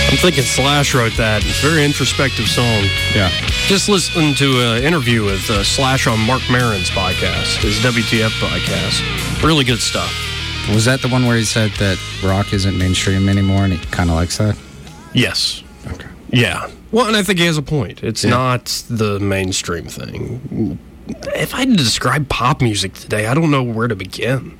[0.09, 1.45] I'm thinking Slash wrote that.
[1.45, 2.83] It's a very introspective song.
[3.13, 3.29] Yeah.
[3.67, 9.43] Just listen to an interview with uh, Slash on Marc Maron's podcast, his WTF podcast.
[9.43, 10.11] Really good stuff.
[10.73, 14.09] Was that the one where he said that rock isn't mainstream anymore and he kind
[14.09, 14.57] of likes that?
[15.13, 15.63] Yes.
[15.87, 16.07] Okay.
[16.31, 16.69] Yeah.
[16.91, 18.03] Well, and I think he has a point.
[18.03, 18.31] It's Yeah.
[18.31, 20.79] not the mainstream thing.
[21.35, 24.57] If I had to describe pop music today, I don't know where to begin.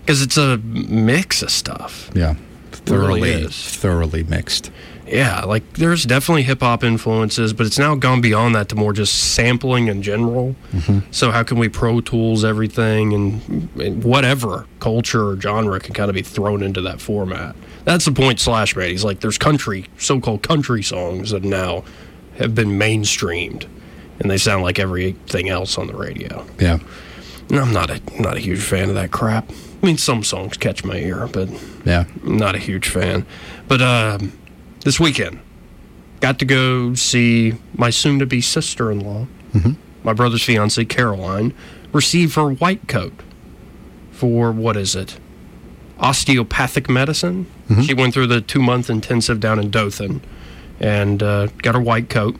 [0.00, 2.10] Because it's a mix of stuff.
[2.14, 2.34] Yeah.
[2.86, 3.76] Really Thoroughly, is.
[3.76, 4.70] thoroughly mixed.
[5.06, 8.92] Yeah, like there's definitely hip hop influences, but it's now gone beyond that to more
[8.92, 10.56] just sampling in general.
[10.72, 11.12] Mm-hmm.
[11.12, 16.08] So how can we Pro Tools everything and, and whatever culture or genre can kind
[16.10, 17.54] of be thrown into that format?
[17.84, 18.90] That's the point Slash made.
[18.90, 21.84] He's like, there's country, so-called country songs that now
[22.38, 23.66] have been mainstreamed,
[24.18, 26.44] and they sound like everything else on the radio.
[26.58, 26.80] Yeah.
[27.48, 29.52] And I'm not a not a huge fan of that crap.
[29.86, 31.48] I mean, some songs catch my ear, but
[31.84, 32.06] Yeah.
[32.24, 33.24] I'm not a huge fan.
[33.68, 34.32] But um,
[34.80, 35.38] this weekend,
[36.18, 39.28] got to go see my soon to be sister in law,
[40.02, 41.54] my brother's fiance, Caroline,
[41.92, 43.12] receive her white coat
[44.10, 45.20] for what is it?
[46.00, 47.46] Osteopathic medicine.
[47.84, 50.20] She went through the two month intensive down in Dothan
[50.80, 52.34] and uh, got her white coat.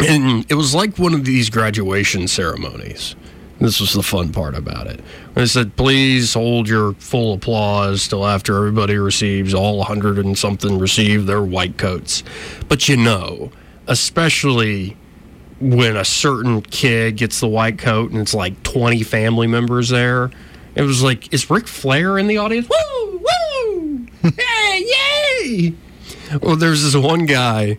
[0.00, 3.16] And it was like one of these graduation ceremonies.
[3.60, 5.00] This was the fun part about it.
[5.34, 10.78] They said, please hold your full applause till after everybody receives, all 100 and something
[10.78, 12.22] receive their white coats.
[12.68, 13.50] But you know,
[13.88, 14.96] especially
[15.60, 20.30] when a certain kid gets the white coat and it's like 20 family members there,
[20.76, 22.68] it was like, is Ric Flair in the audience?
[22.68, 23.18] Woo!
[23.18, 24.06] Woo!
[24.22, 24.86] hey,
[25.42, 25.74] yay!
[26.40, 27.78] Well, there's this one guy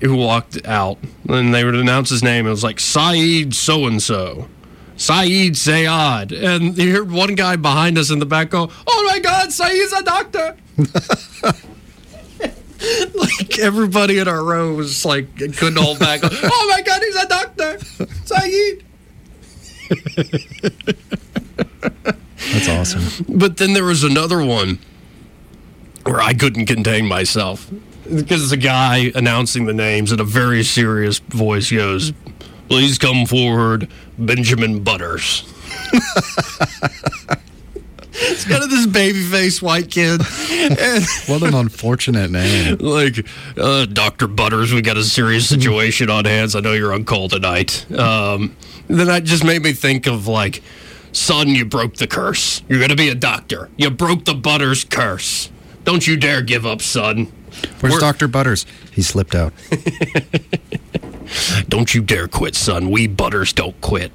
[0.00, 0.98] who walked out
[1.28, 2.46] and they would announce his name.
[2.46, 4.48] It was like Saeed so and so.
[4.96, 6.32] Saeed Sayad.
[6.32, 9.92] And you heard one guy behind us in the back go, Oh my God, Saeed's
[9.92, 10.56] a doctor.
[13.14, 16.20] like everybody in our row was like, couldn't hold back.
[16.22, 17.78] oh my God, he's a doctor.
[18.24, 18.84] Saeed.
[22.52, 23.24] That's awesome.
[23.28, 24.78] But then there was another one
[26.04, 27.70] where I couldn't contain myself
[28.04, 32.12] because the guy announcing the names in a very serious voice goes,
[32.68, 33.88] Please come forward,
[34.18, 35.44] Benjamin Butters.
[38.12, 40.20] it's kind of this baby faced white kid.
[40.50, 42.76] And What an unfortunate name.
[42.80, 43.24] like,
[43.56, 44.26] uh, Dr.
[44.26, 46.54] Butters, we got a serious situation on hands.
[46.56, 47.90] I know you're on call tonight.
[47.92, 48.56] Um,
[48.88, 50.62] then that just made me think of like,
[51.12, 52.62] son, you broke the curse.
[52.68, 53.68] You're going to be a doctor.
[53.76, 55.50] You broke the Butters curse.
[55.84, 57.32] Don't you dare give up, son.
[57.80, 58.28] Where's We're- Dr.
[58.28, 58.66] Butters?
[58.92, 59.52] He slipped out.
[61.68, 62.90] Don't you dare quit, son.
[62.90, 64.12] We Butters don't quit.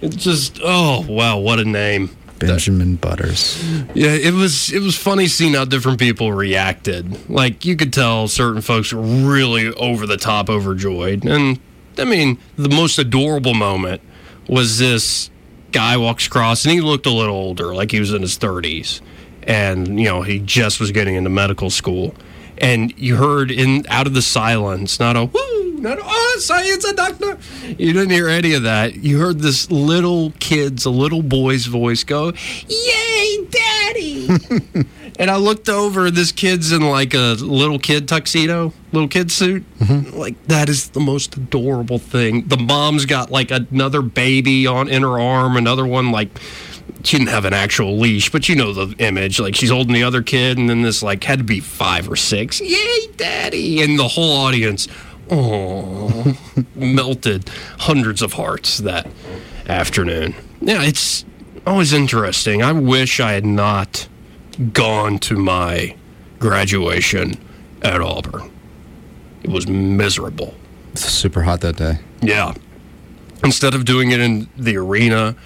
[0.00, 2.10] It's just, oh, wow, what a name.
[2.38, 3.62] Benjamin Butters.
[3.94, 7.30] Yeah, it was it was funny seeing how different people reacted.
[7.30, 11.24] Like you could tell certain folks were really over the top overjoyed.
[11.24, 11.60] And
[11.96, 14.02] I mean, the most adorable moment
[14.48, 15.30] was this
[15.72, 19.00] guy walks across and he looked a little older, like he was in his 30s.
[19.42, 22.14] And, you know, he just was getting into medical school.
[22.58, 26.84] And you heard in out of the silence, not a woo, not a, oh, science,
[26.84, 27.38] a doctor.
[27.66, 28.96] You didn't hear any of that.
[28.96, 32.32] You heard this little kid's, a little boy's voice go,
[32.68, 34.28] Yay, daddy.
[35.18, 39.64] and I looked over, this kid's in like a little kid tuxedo, little kid suit.
[39.78, 40.16] Mm-hmm.
[40.16, 42.48] Like, that is the most adorable thing.
[42.48, 46.38] The mom's got like another baby on in her arm, another one like
[47.04, 49.38] she didn't have an actual leash, but you know the image.
[49.38, 52.16] Like she's holding the other kid, and then this like had to be five or
[52.16, 52.60] six.
[52.60, 53.82] Yay, daddy!
[53.82, 54.88] And the whole audience,
[55.30, 56.36] oh,
[56.74, 57.48] melted
[57.80, 59.06] hundreds of hearts that
[59.68, 60.34] afternoon.
[60.60, 61.24] Yeah, it's
[61.66, 62.62] always interesting.
[62.62, 64.08] I wish I had not
[64.72, 65.96] gone to my
[66.38, 67.34] graduation
[67.82, 68.50] at Auburn.
[69.42, 70.54] It was miserable.
[70.92, 71.98] It's super hot that day.
[72.22, 72.54] Yeah.
[73.42, 75.36] Instead of doing it in the arena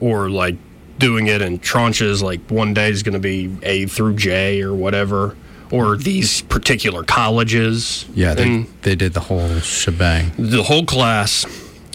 [0.00, 0.56] or like
[0.98, 4.72] doing it in tranches, like one day is going to be A through J or
[4.74, 5.36] whatever,
[5.70, 8.06] or these particular colleges.
[8.14, 10.32] Yeah, they, And they did the whole shebang.
[10.38, 11.44] the whole class,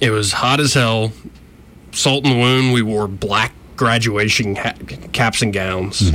[0.01, 1.11] it was hot as hell.
[1.91, 4.75] Salt and wound, we wore black graduation ha-
[5.13, 6.11] caps and gowns.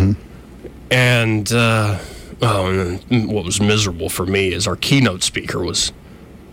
[0.90, 1.98] And, uh,
[2.42, 5.92] oh, and what was miserable for me is our keynote speaker was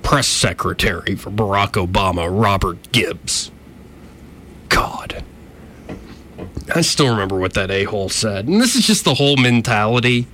[0.02, 3.52] press secretary for Barack Obama, Robert Gibbs.
[4.70, 5.24] God.
[6.76, 8.48] I still remember what that a hole said.
[8.48, 10.28] And this is just the whole mentality.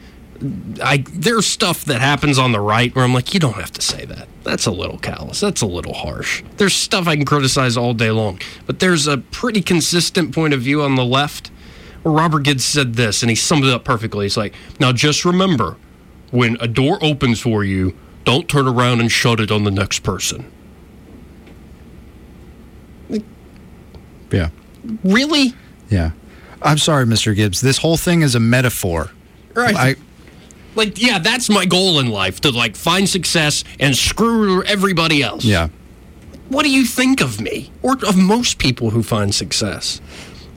[0.83, 3.81] I there's stuff that happens on the right where I'm like, you don't have to
[3.81, 4.27] say that.
[4.43, 5.39] That's a little callous.
[5.39, 6.43] That's a little harsh.
[6.57, 10.61] There's stuff I can criticize all day long, but there's a pretty consistent point of
[10.61, 11.47] view on the left.
[12.03, 14.25] Where Robert Gibbs said this, and he summed it up perfectly.
[14.25, 15.75] He's like, now just remember,
[16.31, 19.99] when a door opens for you, don't turn around and shut it on the next
[19.99, 20.51] person.
[24.31, 24.49] Yeah.
[25.03, 25.53] Really?
[25.89, 26.11] Yeah.
[26.62, 27.36] I'm sorry, Mr.
[27.36, 27.62] Gibbs.
[27.62, 29.12] This whole thing is a metaphor.
[29.53, 29.76] Right.
[29.76, 29.95] I,
[30.76, 35.43] like, yeah, that's my goal in life to like find success and screw everybody else.
[35.43, 35.70] yeah.
[36.49, 40.01] what do you think of me or of most people who find success?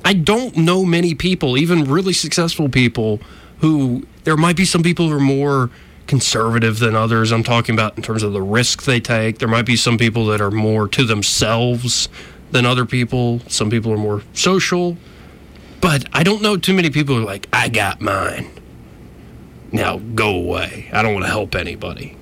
[0.04, 3.20] I don't know many people, even really successful people,
[3.60, 5.70] who there might be some people who are more
[6.06, 7.32] conservative than others.
[7.32, 9.38] I'm talking about in terms of the risk they take.
[9.38, 12.08] There might be some people that are more to themselves
[12.50, 13.40] than other people.
[13.48, 14.96] Some people are more social.
[15.80, 18.50] But I don't know too many people who are like, I got mine.
[19.72, 20.90] Now go away.
[20.92, 22.16] I don't want to help anybody.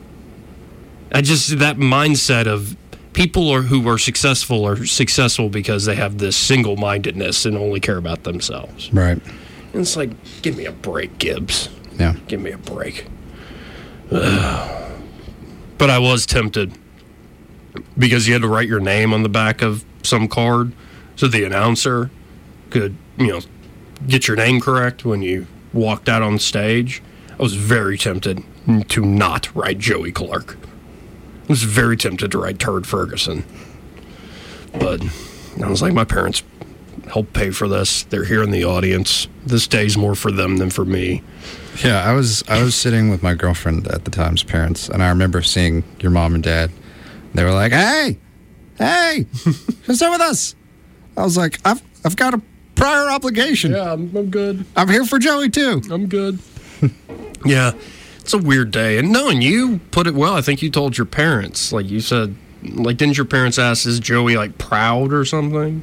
[1.13, 2.77] I just that mindset of
[3.13, 7.97] people are, who are successful are successful because they have this single-mindedness and only care
[7.97, 8.93] about themselves.
[8.93, 9.21] Right.
[9.73, 10.11] And it's like,
[10.43, 11.69] give me a break, Gibbs.
[11.99, 12.15] Yeah.
[12.29, 13.07] Give me a break.
[14.11, 16.73] but I was tempted
[17.97, 20.73] because you had to write your name on the back of some card
[21.17, 22.11] so the announcer
[22.71, 23.41] could, you know,
[24.07, 27.03] get your name correct when you walked out on stage.
[27.39, 28.43] I was very tempted
[28.89, 30.57] to not write Joey Clark.
[31.45, 33.45] I was very tempted to write Turd Ferguson.
[34.73, 35.03] But
[35.63, 36.43] I was like, my parents
[37.09, 38.03] help pay for this.
[38.05, 39.29] They're here in the audience.
[39.47, 41.23] This day's more for them than for me.
[41.83, 45.09] Yeah, I was I was sitting with my girlfriend at the time's parents, and I
[45.09, 46.71] remember seeing your mom and dad.
[47.35, 48.19] They were like, "Hey,
[48.77, 50.55] hey, come sit with us."
[51.17, 52.43] I was like, "I've I've got a
[52.79, 53.73] prior obligation.
[53.73, 54.65] Yeah, I'm, I'm good.
[54.77, 56.39] I'm here for Joey too." I'm good.
[57.45, 57.73] yeah,
[58.21, 58.99] it's a weird day.
[58.99, 62.35] And knowing you put it well, I think you told your parents, like you said,
[62.63, 65.83] like didn't your parents ask, "Is Joey like proud or something?"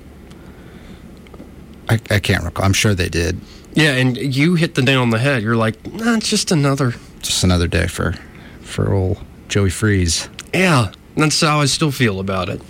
[1.88, 2.66] I, I can't recall.
[2.66, 3.40] I'm sure they did.
[3.74, 5.44] Yeah, and you hit the nail on the head.
[5.44, 6.94] You're like, nah, it's just another.
[7.22, 8.14] Just another day for
[8.62, 10.30] for old Joey Freeze.
[10.54, 12.62] Yeah, that's how I still feel about it.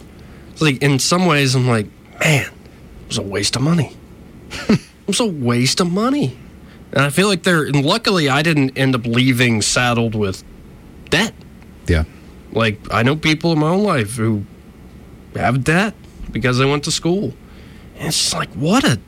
[0.51, 1.87] It's like in some ways, I'm like,
[2.19, 3.95] man, it was a waste of money.
[4.69, 6.37] It was a waste of money,
[6.91, 7.63] and I feel like they're.
[7.63, 10.43] And luckily, I didn't end up leaving saddled with
[11.09, 11.33] debt.
[11.87, 12.05] Yeah.
[12.51, 14.45] Like I know people in my own life who
[15.35, 15.93] have debt
[16.31, 17.33] because they went to school.
[17.97, 18.99] And it's like what a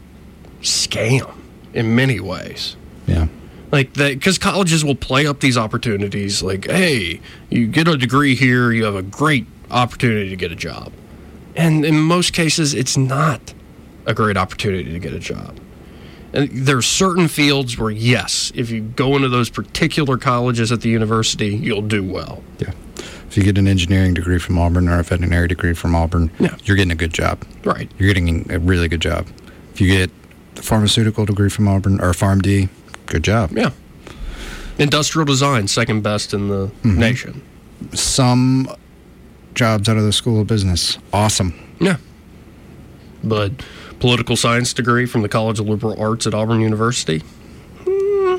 [0.61, 1.33] scam
[1.73, 2.75] in many ways.
[3.05, 3.27] Yeah.
[3.71, 8.35] Like that because colleges will play up these opportunities like, hey, you get a degree
[8.35, 10.91] here, you have a great opportunity to get a job.
[11.55, 13.53] And in most cases it's not
[14.07, 15.59] a great opportunity to get a job.
[16.33, 20.81] And there are certain fields where yes, if you go into those particular colleges at
[20.81, 22.43] the university, you'll do well.
[22.59, 22.71] Yeah.
[23.27, 26.55] If you get an engineering degree from Auburn or a veterinary degree from Auburn, Yeah.
[26.63, 27.43] you're getting a good job.
[27.63, 27.91] Right.
[27.99, 29.27] You're getting a really good job.
[29.73, 30.09] If you get
[30.57, 32.69] a pharmaceutical degree from Auburn or a PharmD,
[33.05, 33.51] good job.
[33.55, 33.71] Yeah.
[34.77, 36.99] Industrial design, second best in the mm-hmm.
[36.99, 37.41] nation.
[37.93, 38.69] Some
[39.53, 41.53] jobs out of the School of Business, awesome.
[41.79, 41.97] Yeah.
[43.23, 43.51] But
[43.99, 47.19] political science degree from the College of Liberal Arts at Auburn University?
[47.85, 48.37] Hmm,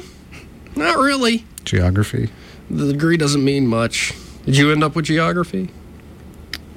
[0.77, 1.45] not really.
[1.65, 2.31] Geography,
[2.71, 4.13] The degree doesn't mean much.
[4.45, 5.71] Did you end up with geography?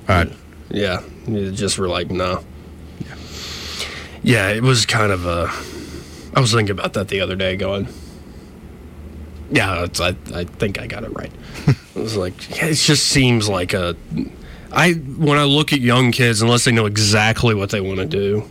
[0.07, 0.25] uh,
[0.69, 1.01] Yeah.
[1.27, 2.43] You just were like, no.
[4.23, 5.49] Yeah, it was kind of a.
[6.35, 7.87] I was thinking about that the other day, going,
[9.51, 11.31] yeah, it's, I, I think I got it right.
[11.67, 13.95] it was like, yeah, it just seems like a.
[14.71, 18.05] I when I look at young kids, unless they know exactly what they want to
[18.05, 18.43] do,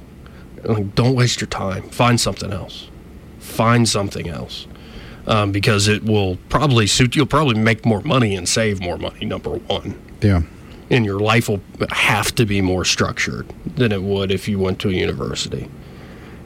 [0.65, 1.89] like, don't waste your time.
[1.91, 2.89] Find something else.
[3.39, 4.67] Find something else,
[5.27, 7.17] um, because it will probably suit.
[7.17, 9.25] You'll probably make more money and save more money.
[9.25, 10.43] Number one yeah.
[10.91, 14.79] and your life will have to be more structured than it would if you went
[14.81, 15.69] to a university.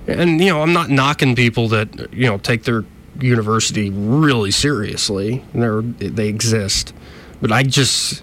[0.07, 2.85] And you know, I'm not knocking people that you know take their
[3.21, 5.45] university really seriously.
[5.55, 6.93] They're they exist,
[7.41, 8.23] but I just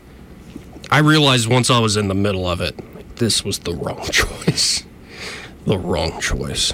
[0.91, 2.77] I realized once I was in the middle of it,
[3.17, 4.83] this was the wrong choice,
[5.65, 6.73] the wrong choice.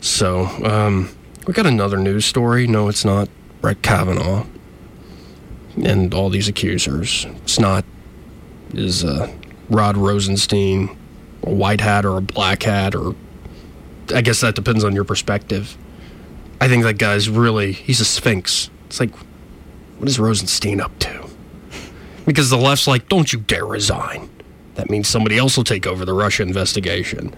[0.00, 1.10] So um,
[1.46, 2.66] we got another news story.
[2.66, 3.28] No, it's not
[3.60, 4.46] Brett Kavanaugh
[5.84, 7.26] and all these accusers.
[7.42, 7.84] It's not
[8.72, 9.32] is uh,
[9.70, 10.96] Rod Rosenstein
[11.42, 13.14] a white hat or a black hat or
[14.14, 15.76] I guess that depends on your perspective.
[16.60, 18.70] I think that guy's really he's a sphinx.
[18.86, 19.14] It's like
[19.98, 21.28] what is Rosenstein up to?
[22.26, 24.28] Because the left's like, don't you dare resign.
[24.74, 27.34] That means somebody else will take over the Russia investigation.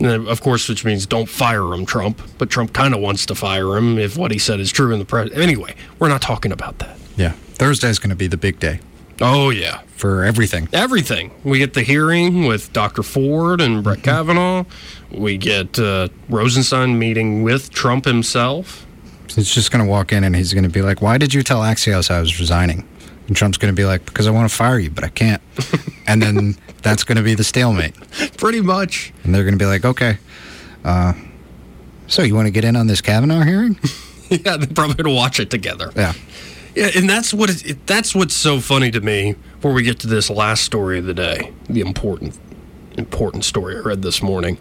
[0.00, 2.20] And of course, which means don't fire him, Trump.
[2.38, 4.98] But Trump kind of wants to fire him if what he said is true in
[4.98, 5.30] the press.
[5.34, 6.96] Anyway, we're not talking about that.
[7.16, 7.32] Yeah.
[7.54, 8.80] Thursday's going to be the big day
[9.20, 9.80] Oh, yeah.
[9.96, 10.68] for everything.
[10.72, 11.30] everything.
[11.44, 13.02] We get the hearing with Dr.
[13.02, 14.64] Ford and Brett Kavanaugh.
[15.10, 18.86] We get uh, Rosenstein meeting with Trump himself.
[19.34, 21.42] He's just going to walk in and he's going to be like, Why did you
[21.42, 22.88] tell Axios I was resigning?
[23.30, 25.40] And Trump's going to be like, Because I want to fire you, but I can't.
[26.08, 27.94] and then that's going to be the stalemate.
[28.36, 29.12] Pretty much.
[29.22, 30.18] And they're going to be like, Okay,
[30.84, 31.12] uh,
[32.08, 33.78] so you want to get in on this Kavanaugh hearing?
[34.30, 35.92] yeah, they're probably going to watch it together.
[35.94, 36.12] Yeah.
[36.74, 39.36] Yeah, and that's what it, it, that's what's so funny to me.
[39.54, 42.36] Before we get to this last story of the day, the important
[42.98, 44.58] important story I read this morning,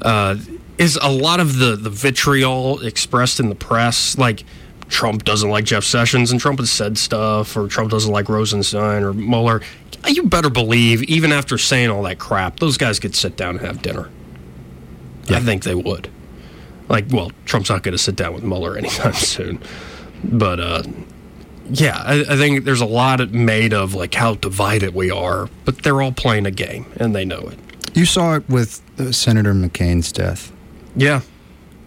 [0.00, 0.36] uh,
[0.78, 4.44] is a lot of the the vitriol expressed in the press, like
[4.88, 9.02] Trump doesn't like Jeff Sessions, and Trump has said stuff, or Trump doesn't like Rosenstein
[9.02, 9.60] or Mueller.
[10.06, 13.66] You better believe, even after saying all that crap, those guys could sit down and
[13.66, 14.08] have dinner.
[15.28, 16.08] I think they would.
[16.88, 19.60] Like, well, Trump's not going to sit down with Mueller anytime soon,
[20.22, 20.82] but uh,
[21.68, 25.82] yeah, I, I think there's a lot made of like how divided we are, but
[25.82, 27.58] they're all playing a game and they know it.
[27.94, 30.52] You saw it with uh, Senator McCain's death.
[30.94, 31.22] Yeah,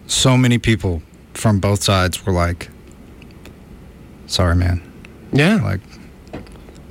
[0.06, 1.02] So many people
[1.34, 2.68] from both sides were like,
[4.30, 4.80] Sorry, man.
[5.32, 5.80] yeah, Like,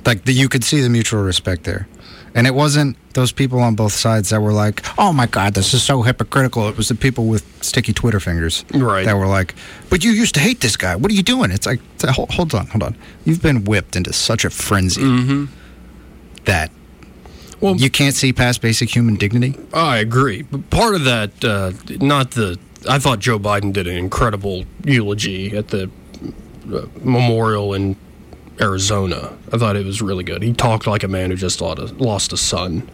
[0.04, 1.88] like the, you could see the mutual respect there.
[2.34, 5.74] And it wasn't those people on both sides that were like, "Oh my God, this
[5.74, 9.04] is so hypocritical." It was the people with sticky Twitter fingers Right.
[9.04, 9.54] that were like,
[9.88, 10.94] "But you used to hate this guy.
[10.94, 12.94] What are you doing?" It's like, hold, hold on, hold on.
[13.24, 15.44] You've been whipped into such a frenzy Mm-hmm.
[16.44, 16.70] that
[17.60, 19.56] Well- you can't see past basic human dignity.
[19.74, 20.42] I agree.
[20.42, 22.58] But part of that, uh, not the.
[22.88, 25.90] I thought Joe Biden did an incredible eulogy at the
[27.02, 27.96] memorial in
[28.60, 29.36] Arizona.
[29.52, 30.42] I thought it was really good.
[30.42, 32.88] He talked like a man who just lost a, son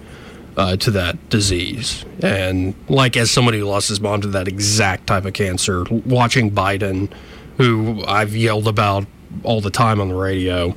[0.56, 2.04] uh, to that disease.
[2.22, 6.50] And like as somebody who lost his mom to that exact type of cancer, watching
[6.50, 7.12] Biden,
[7.56, 9.06] who I've yelled about
[9.42, 10.76] all the time on the radio,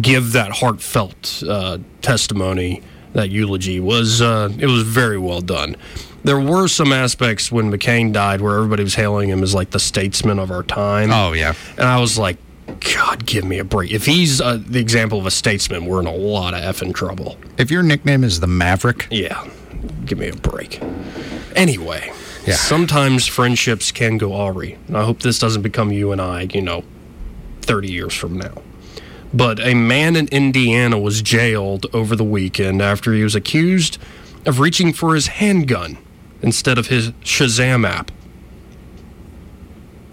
[0.00, 2.82] give that heartfelt uh, testimony,
[3.12, 5.76] that eulogy was uh, it was very well done.
[6.24, 9.80] There were some aspects when McCain died where everybody was hailing him as like the
[9.80, 11.10] statesman of our time.
[11.10, 12.36] Oh yeah, And I was like,
[12.94, 13.90] God, give me a break.
[13.90, 17.36] If he's uh, the example of a statesman, we're in a lot of effing trouble.
[17.58, 19.44] if your nickname is the Maverick, Yeah,
[20.06, 20.80] give me a break.
[21.56, 22.12] Anyway,
[22.46, 22.54] Yeah.
[22.54, 24.76] sometimes friendships can go awry.
[24.88, 26.84] And I hope this doesn't become you and I, you know,
[27.62, 28.62] 30 years from now.
[29.34, 33.98] But a man in Indiana was jailed over the weekend after he was accused
[34.46, 35.98] of reaching for his handgun
[36.42, 38.10] instead of his Shazam app.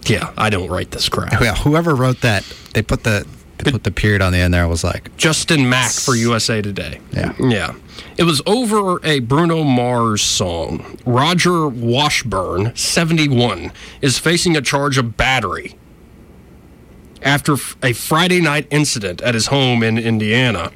[0.06, 1.40] Yeah, I don't write this crap.
[1.40, 3.26] yeah, whoever wrote that, they put the
[3.58, 4.66] they put the period on the end there.
[4.66, 7.00] Was like, Justin Mack for USA Today.
[7.12, 7.34] Yeah.
[7.38, 7.74] Yeah.
[8.16, 10.98] It was over a Bruno Mars song.
[11.04, 15.76] Roger Washburn, 71, is facing a charge of battery
[17.22, 20.72] after a Friday night incident at his home in Indiana.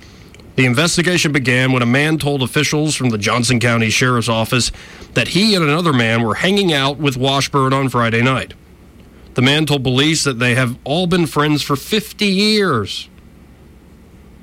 [0.57, 4.71] The investigation began when a man told officials from the Johnson County Sheriff's Office
[5.15, 8.55] that he and another man were hanging out with Washburn on Friday night.
[9.35, 13.09] The man told police that they have all been friends for 50 years.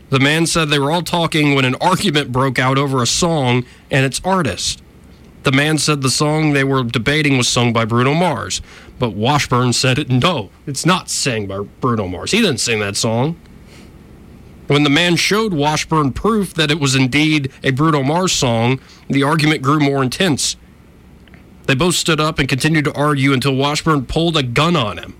[0.10, 3.64] The man said they were all talking when an argument broke out over a song
[3.90, 4.82] and its artist.
[5.44, 8.62] The man said the song they were debating was sung by Bruno Mars,
[9.00, 12.32] but Washburn said no, it's not sang by Bruno Mars.
[12.32, 13.40] He didn't sing that song.
[14.68, 19.24] When the man showed Washburn proof that it was indeed a Bruno Mars song, the
[19.24, 20.56] argument grew more intense.
[21.68, 25.16] They both stood up and continued to argue until Washburn pulled a gun on him.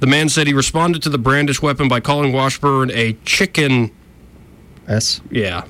[0.00, 3.90] The man said he responded to the brandished weapon by calling Washburn a chicken.
[4.86, 5.20] S.
[5.30, 5.64] Yeah.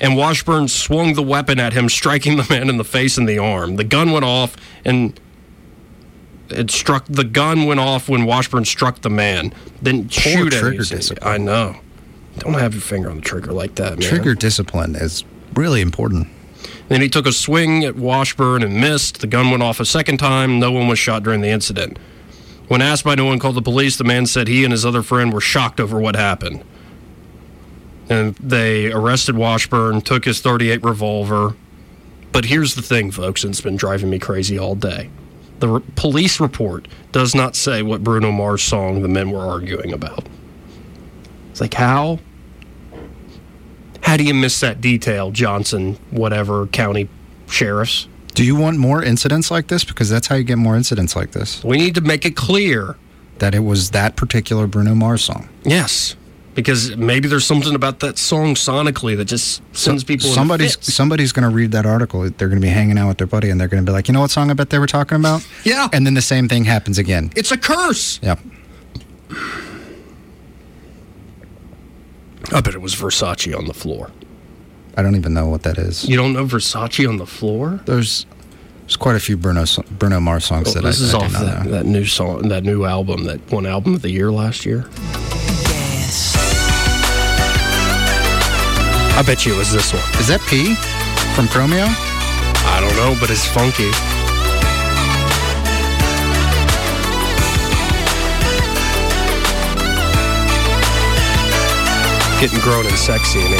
[0.00, 3.38] And Washburn swung the weapon at him, striking the man in the face and the
[3.38, 3.76] arm.
[3.76, 5.18] The gun went off, and
[6.50, 7.06] it struck.
[7.06, 9.52] The gun went off when Washburn struck the man.
[9.82, 11.32] Didn't shoot at trigger discipline.
[11.32, 11.76] I know.
[12.38, 14.08] Don't have your finger on the trigger like that, man.
[14.08, 15.24] Trigger discipline is
[15.54, 16.28] really important.
[16.88, 19.20] Then he took a swing at Washburn and missed.
[19.20, 20.58] The gun went off a second time.
[20.58, 21.98] No one was shot during the incident.
[22.68, 25.02] When asked by no one called the police, the man said he and his other
[25.02, 26.64] friend were shocked over what happened.
[28.08, 31.56] And they arrested Washburn, took his 38 revolver.
[32.32, 35.10] But here's the thing, folks, and it's been driving me crazy all day.
[35.58, 39.92] The re- police report does not say what Bruno Mars song the men were arguing
[39.92, 40.24] about.
[41.50, 42.20] It's like, how?
[44.02, 47.08] How do you miss that detail, Johnson, whatever, county
[47.48, 48.08] sheriffs?
[48.34, 49.84] Do you want more incidents like this?
[49.84, 51.62] Because that's how you get more incidents like this.
[51.64, 52.96] We need to make it clear.
[53.38, 55.48] That it was that particular Bruno Mars song.
[55.62, 56.16] Yes.
[56.58, 61.48] Because maybe there's something about that song sonically that just sends people somebody's somebody's going
[61.48, 62.22] to read that article.
[62.22, 64.08] They're going to be hanging out with their buddy, and they're going to be like,
[64.08, 65.86] "You know what song I bet they were talking about?" Yeah.
[65.92, 67.30] And then the same thing happens again.
[67.36, 68.18] It's a curse.
[68.24, 68.40] Yep.
[72.52, 74.10] I bet it was Versace on the floor.
[74.96, 76.08] I don't even know what that is.
[76.08, 77.78] You don't know Versace on the floor?
[77.86, 78.26] There's
[78.80, 81.18] there's quite a few Bruno Bruno Mars songs oh, that Oh, this I, is I
[81.18, 84.66] off that, that new song, that new album, that one album of the year last
[84.66, 84.88] year.
[89.18, 90.00] I bet you it was this one.
[90.20, 90.76] Is that P
[91.34, 91.90] from Chromeo?
[92.70, 93.90] I don't know, but it's funky.
[102.38, 103.58] Getting grown and sexy in here.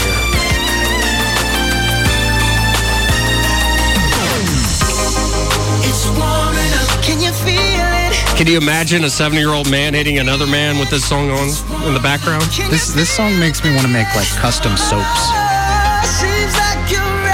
[7.03, 8.37] Can you feel it?
[8.37, 11.49] Can you imagine a seven-year-old man hitting another man with this song on
[11.89, 12.45] in the background?
[12.71, 15.48] This this song makes me want to make like custom soaps.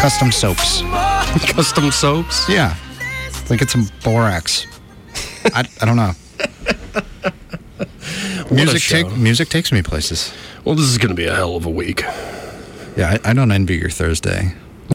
[0.05, 0.82] Custom soaps.
[1.55, 2.46] Custom soaps.
[2.46, 2.76] Yeah.
[3.48, 4.66] Like get some borax.
[5.46, 6.12] I, I don't know.
[8.55, 10.34] Music take music takes me places.
[10.62, 12.02] Well, this is going to be a hell of a week.
[12.98, 14.55] Yeah, I, I don't envy your Thursday.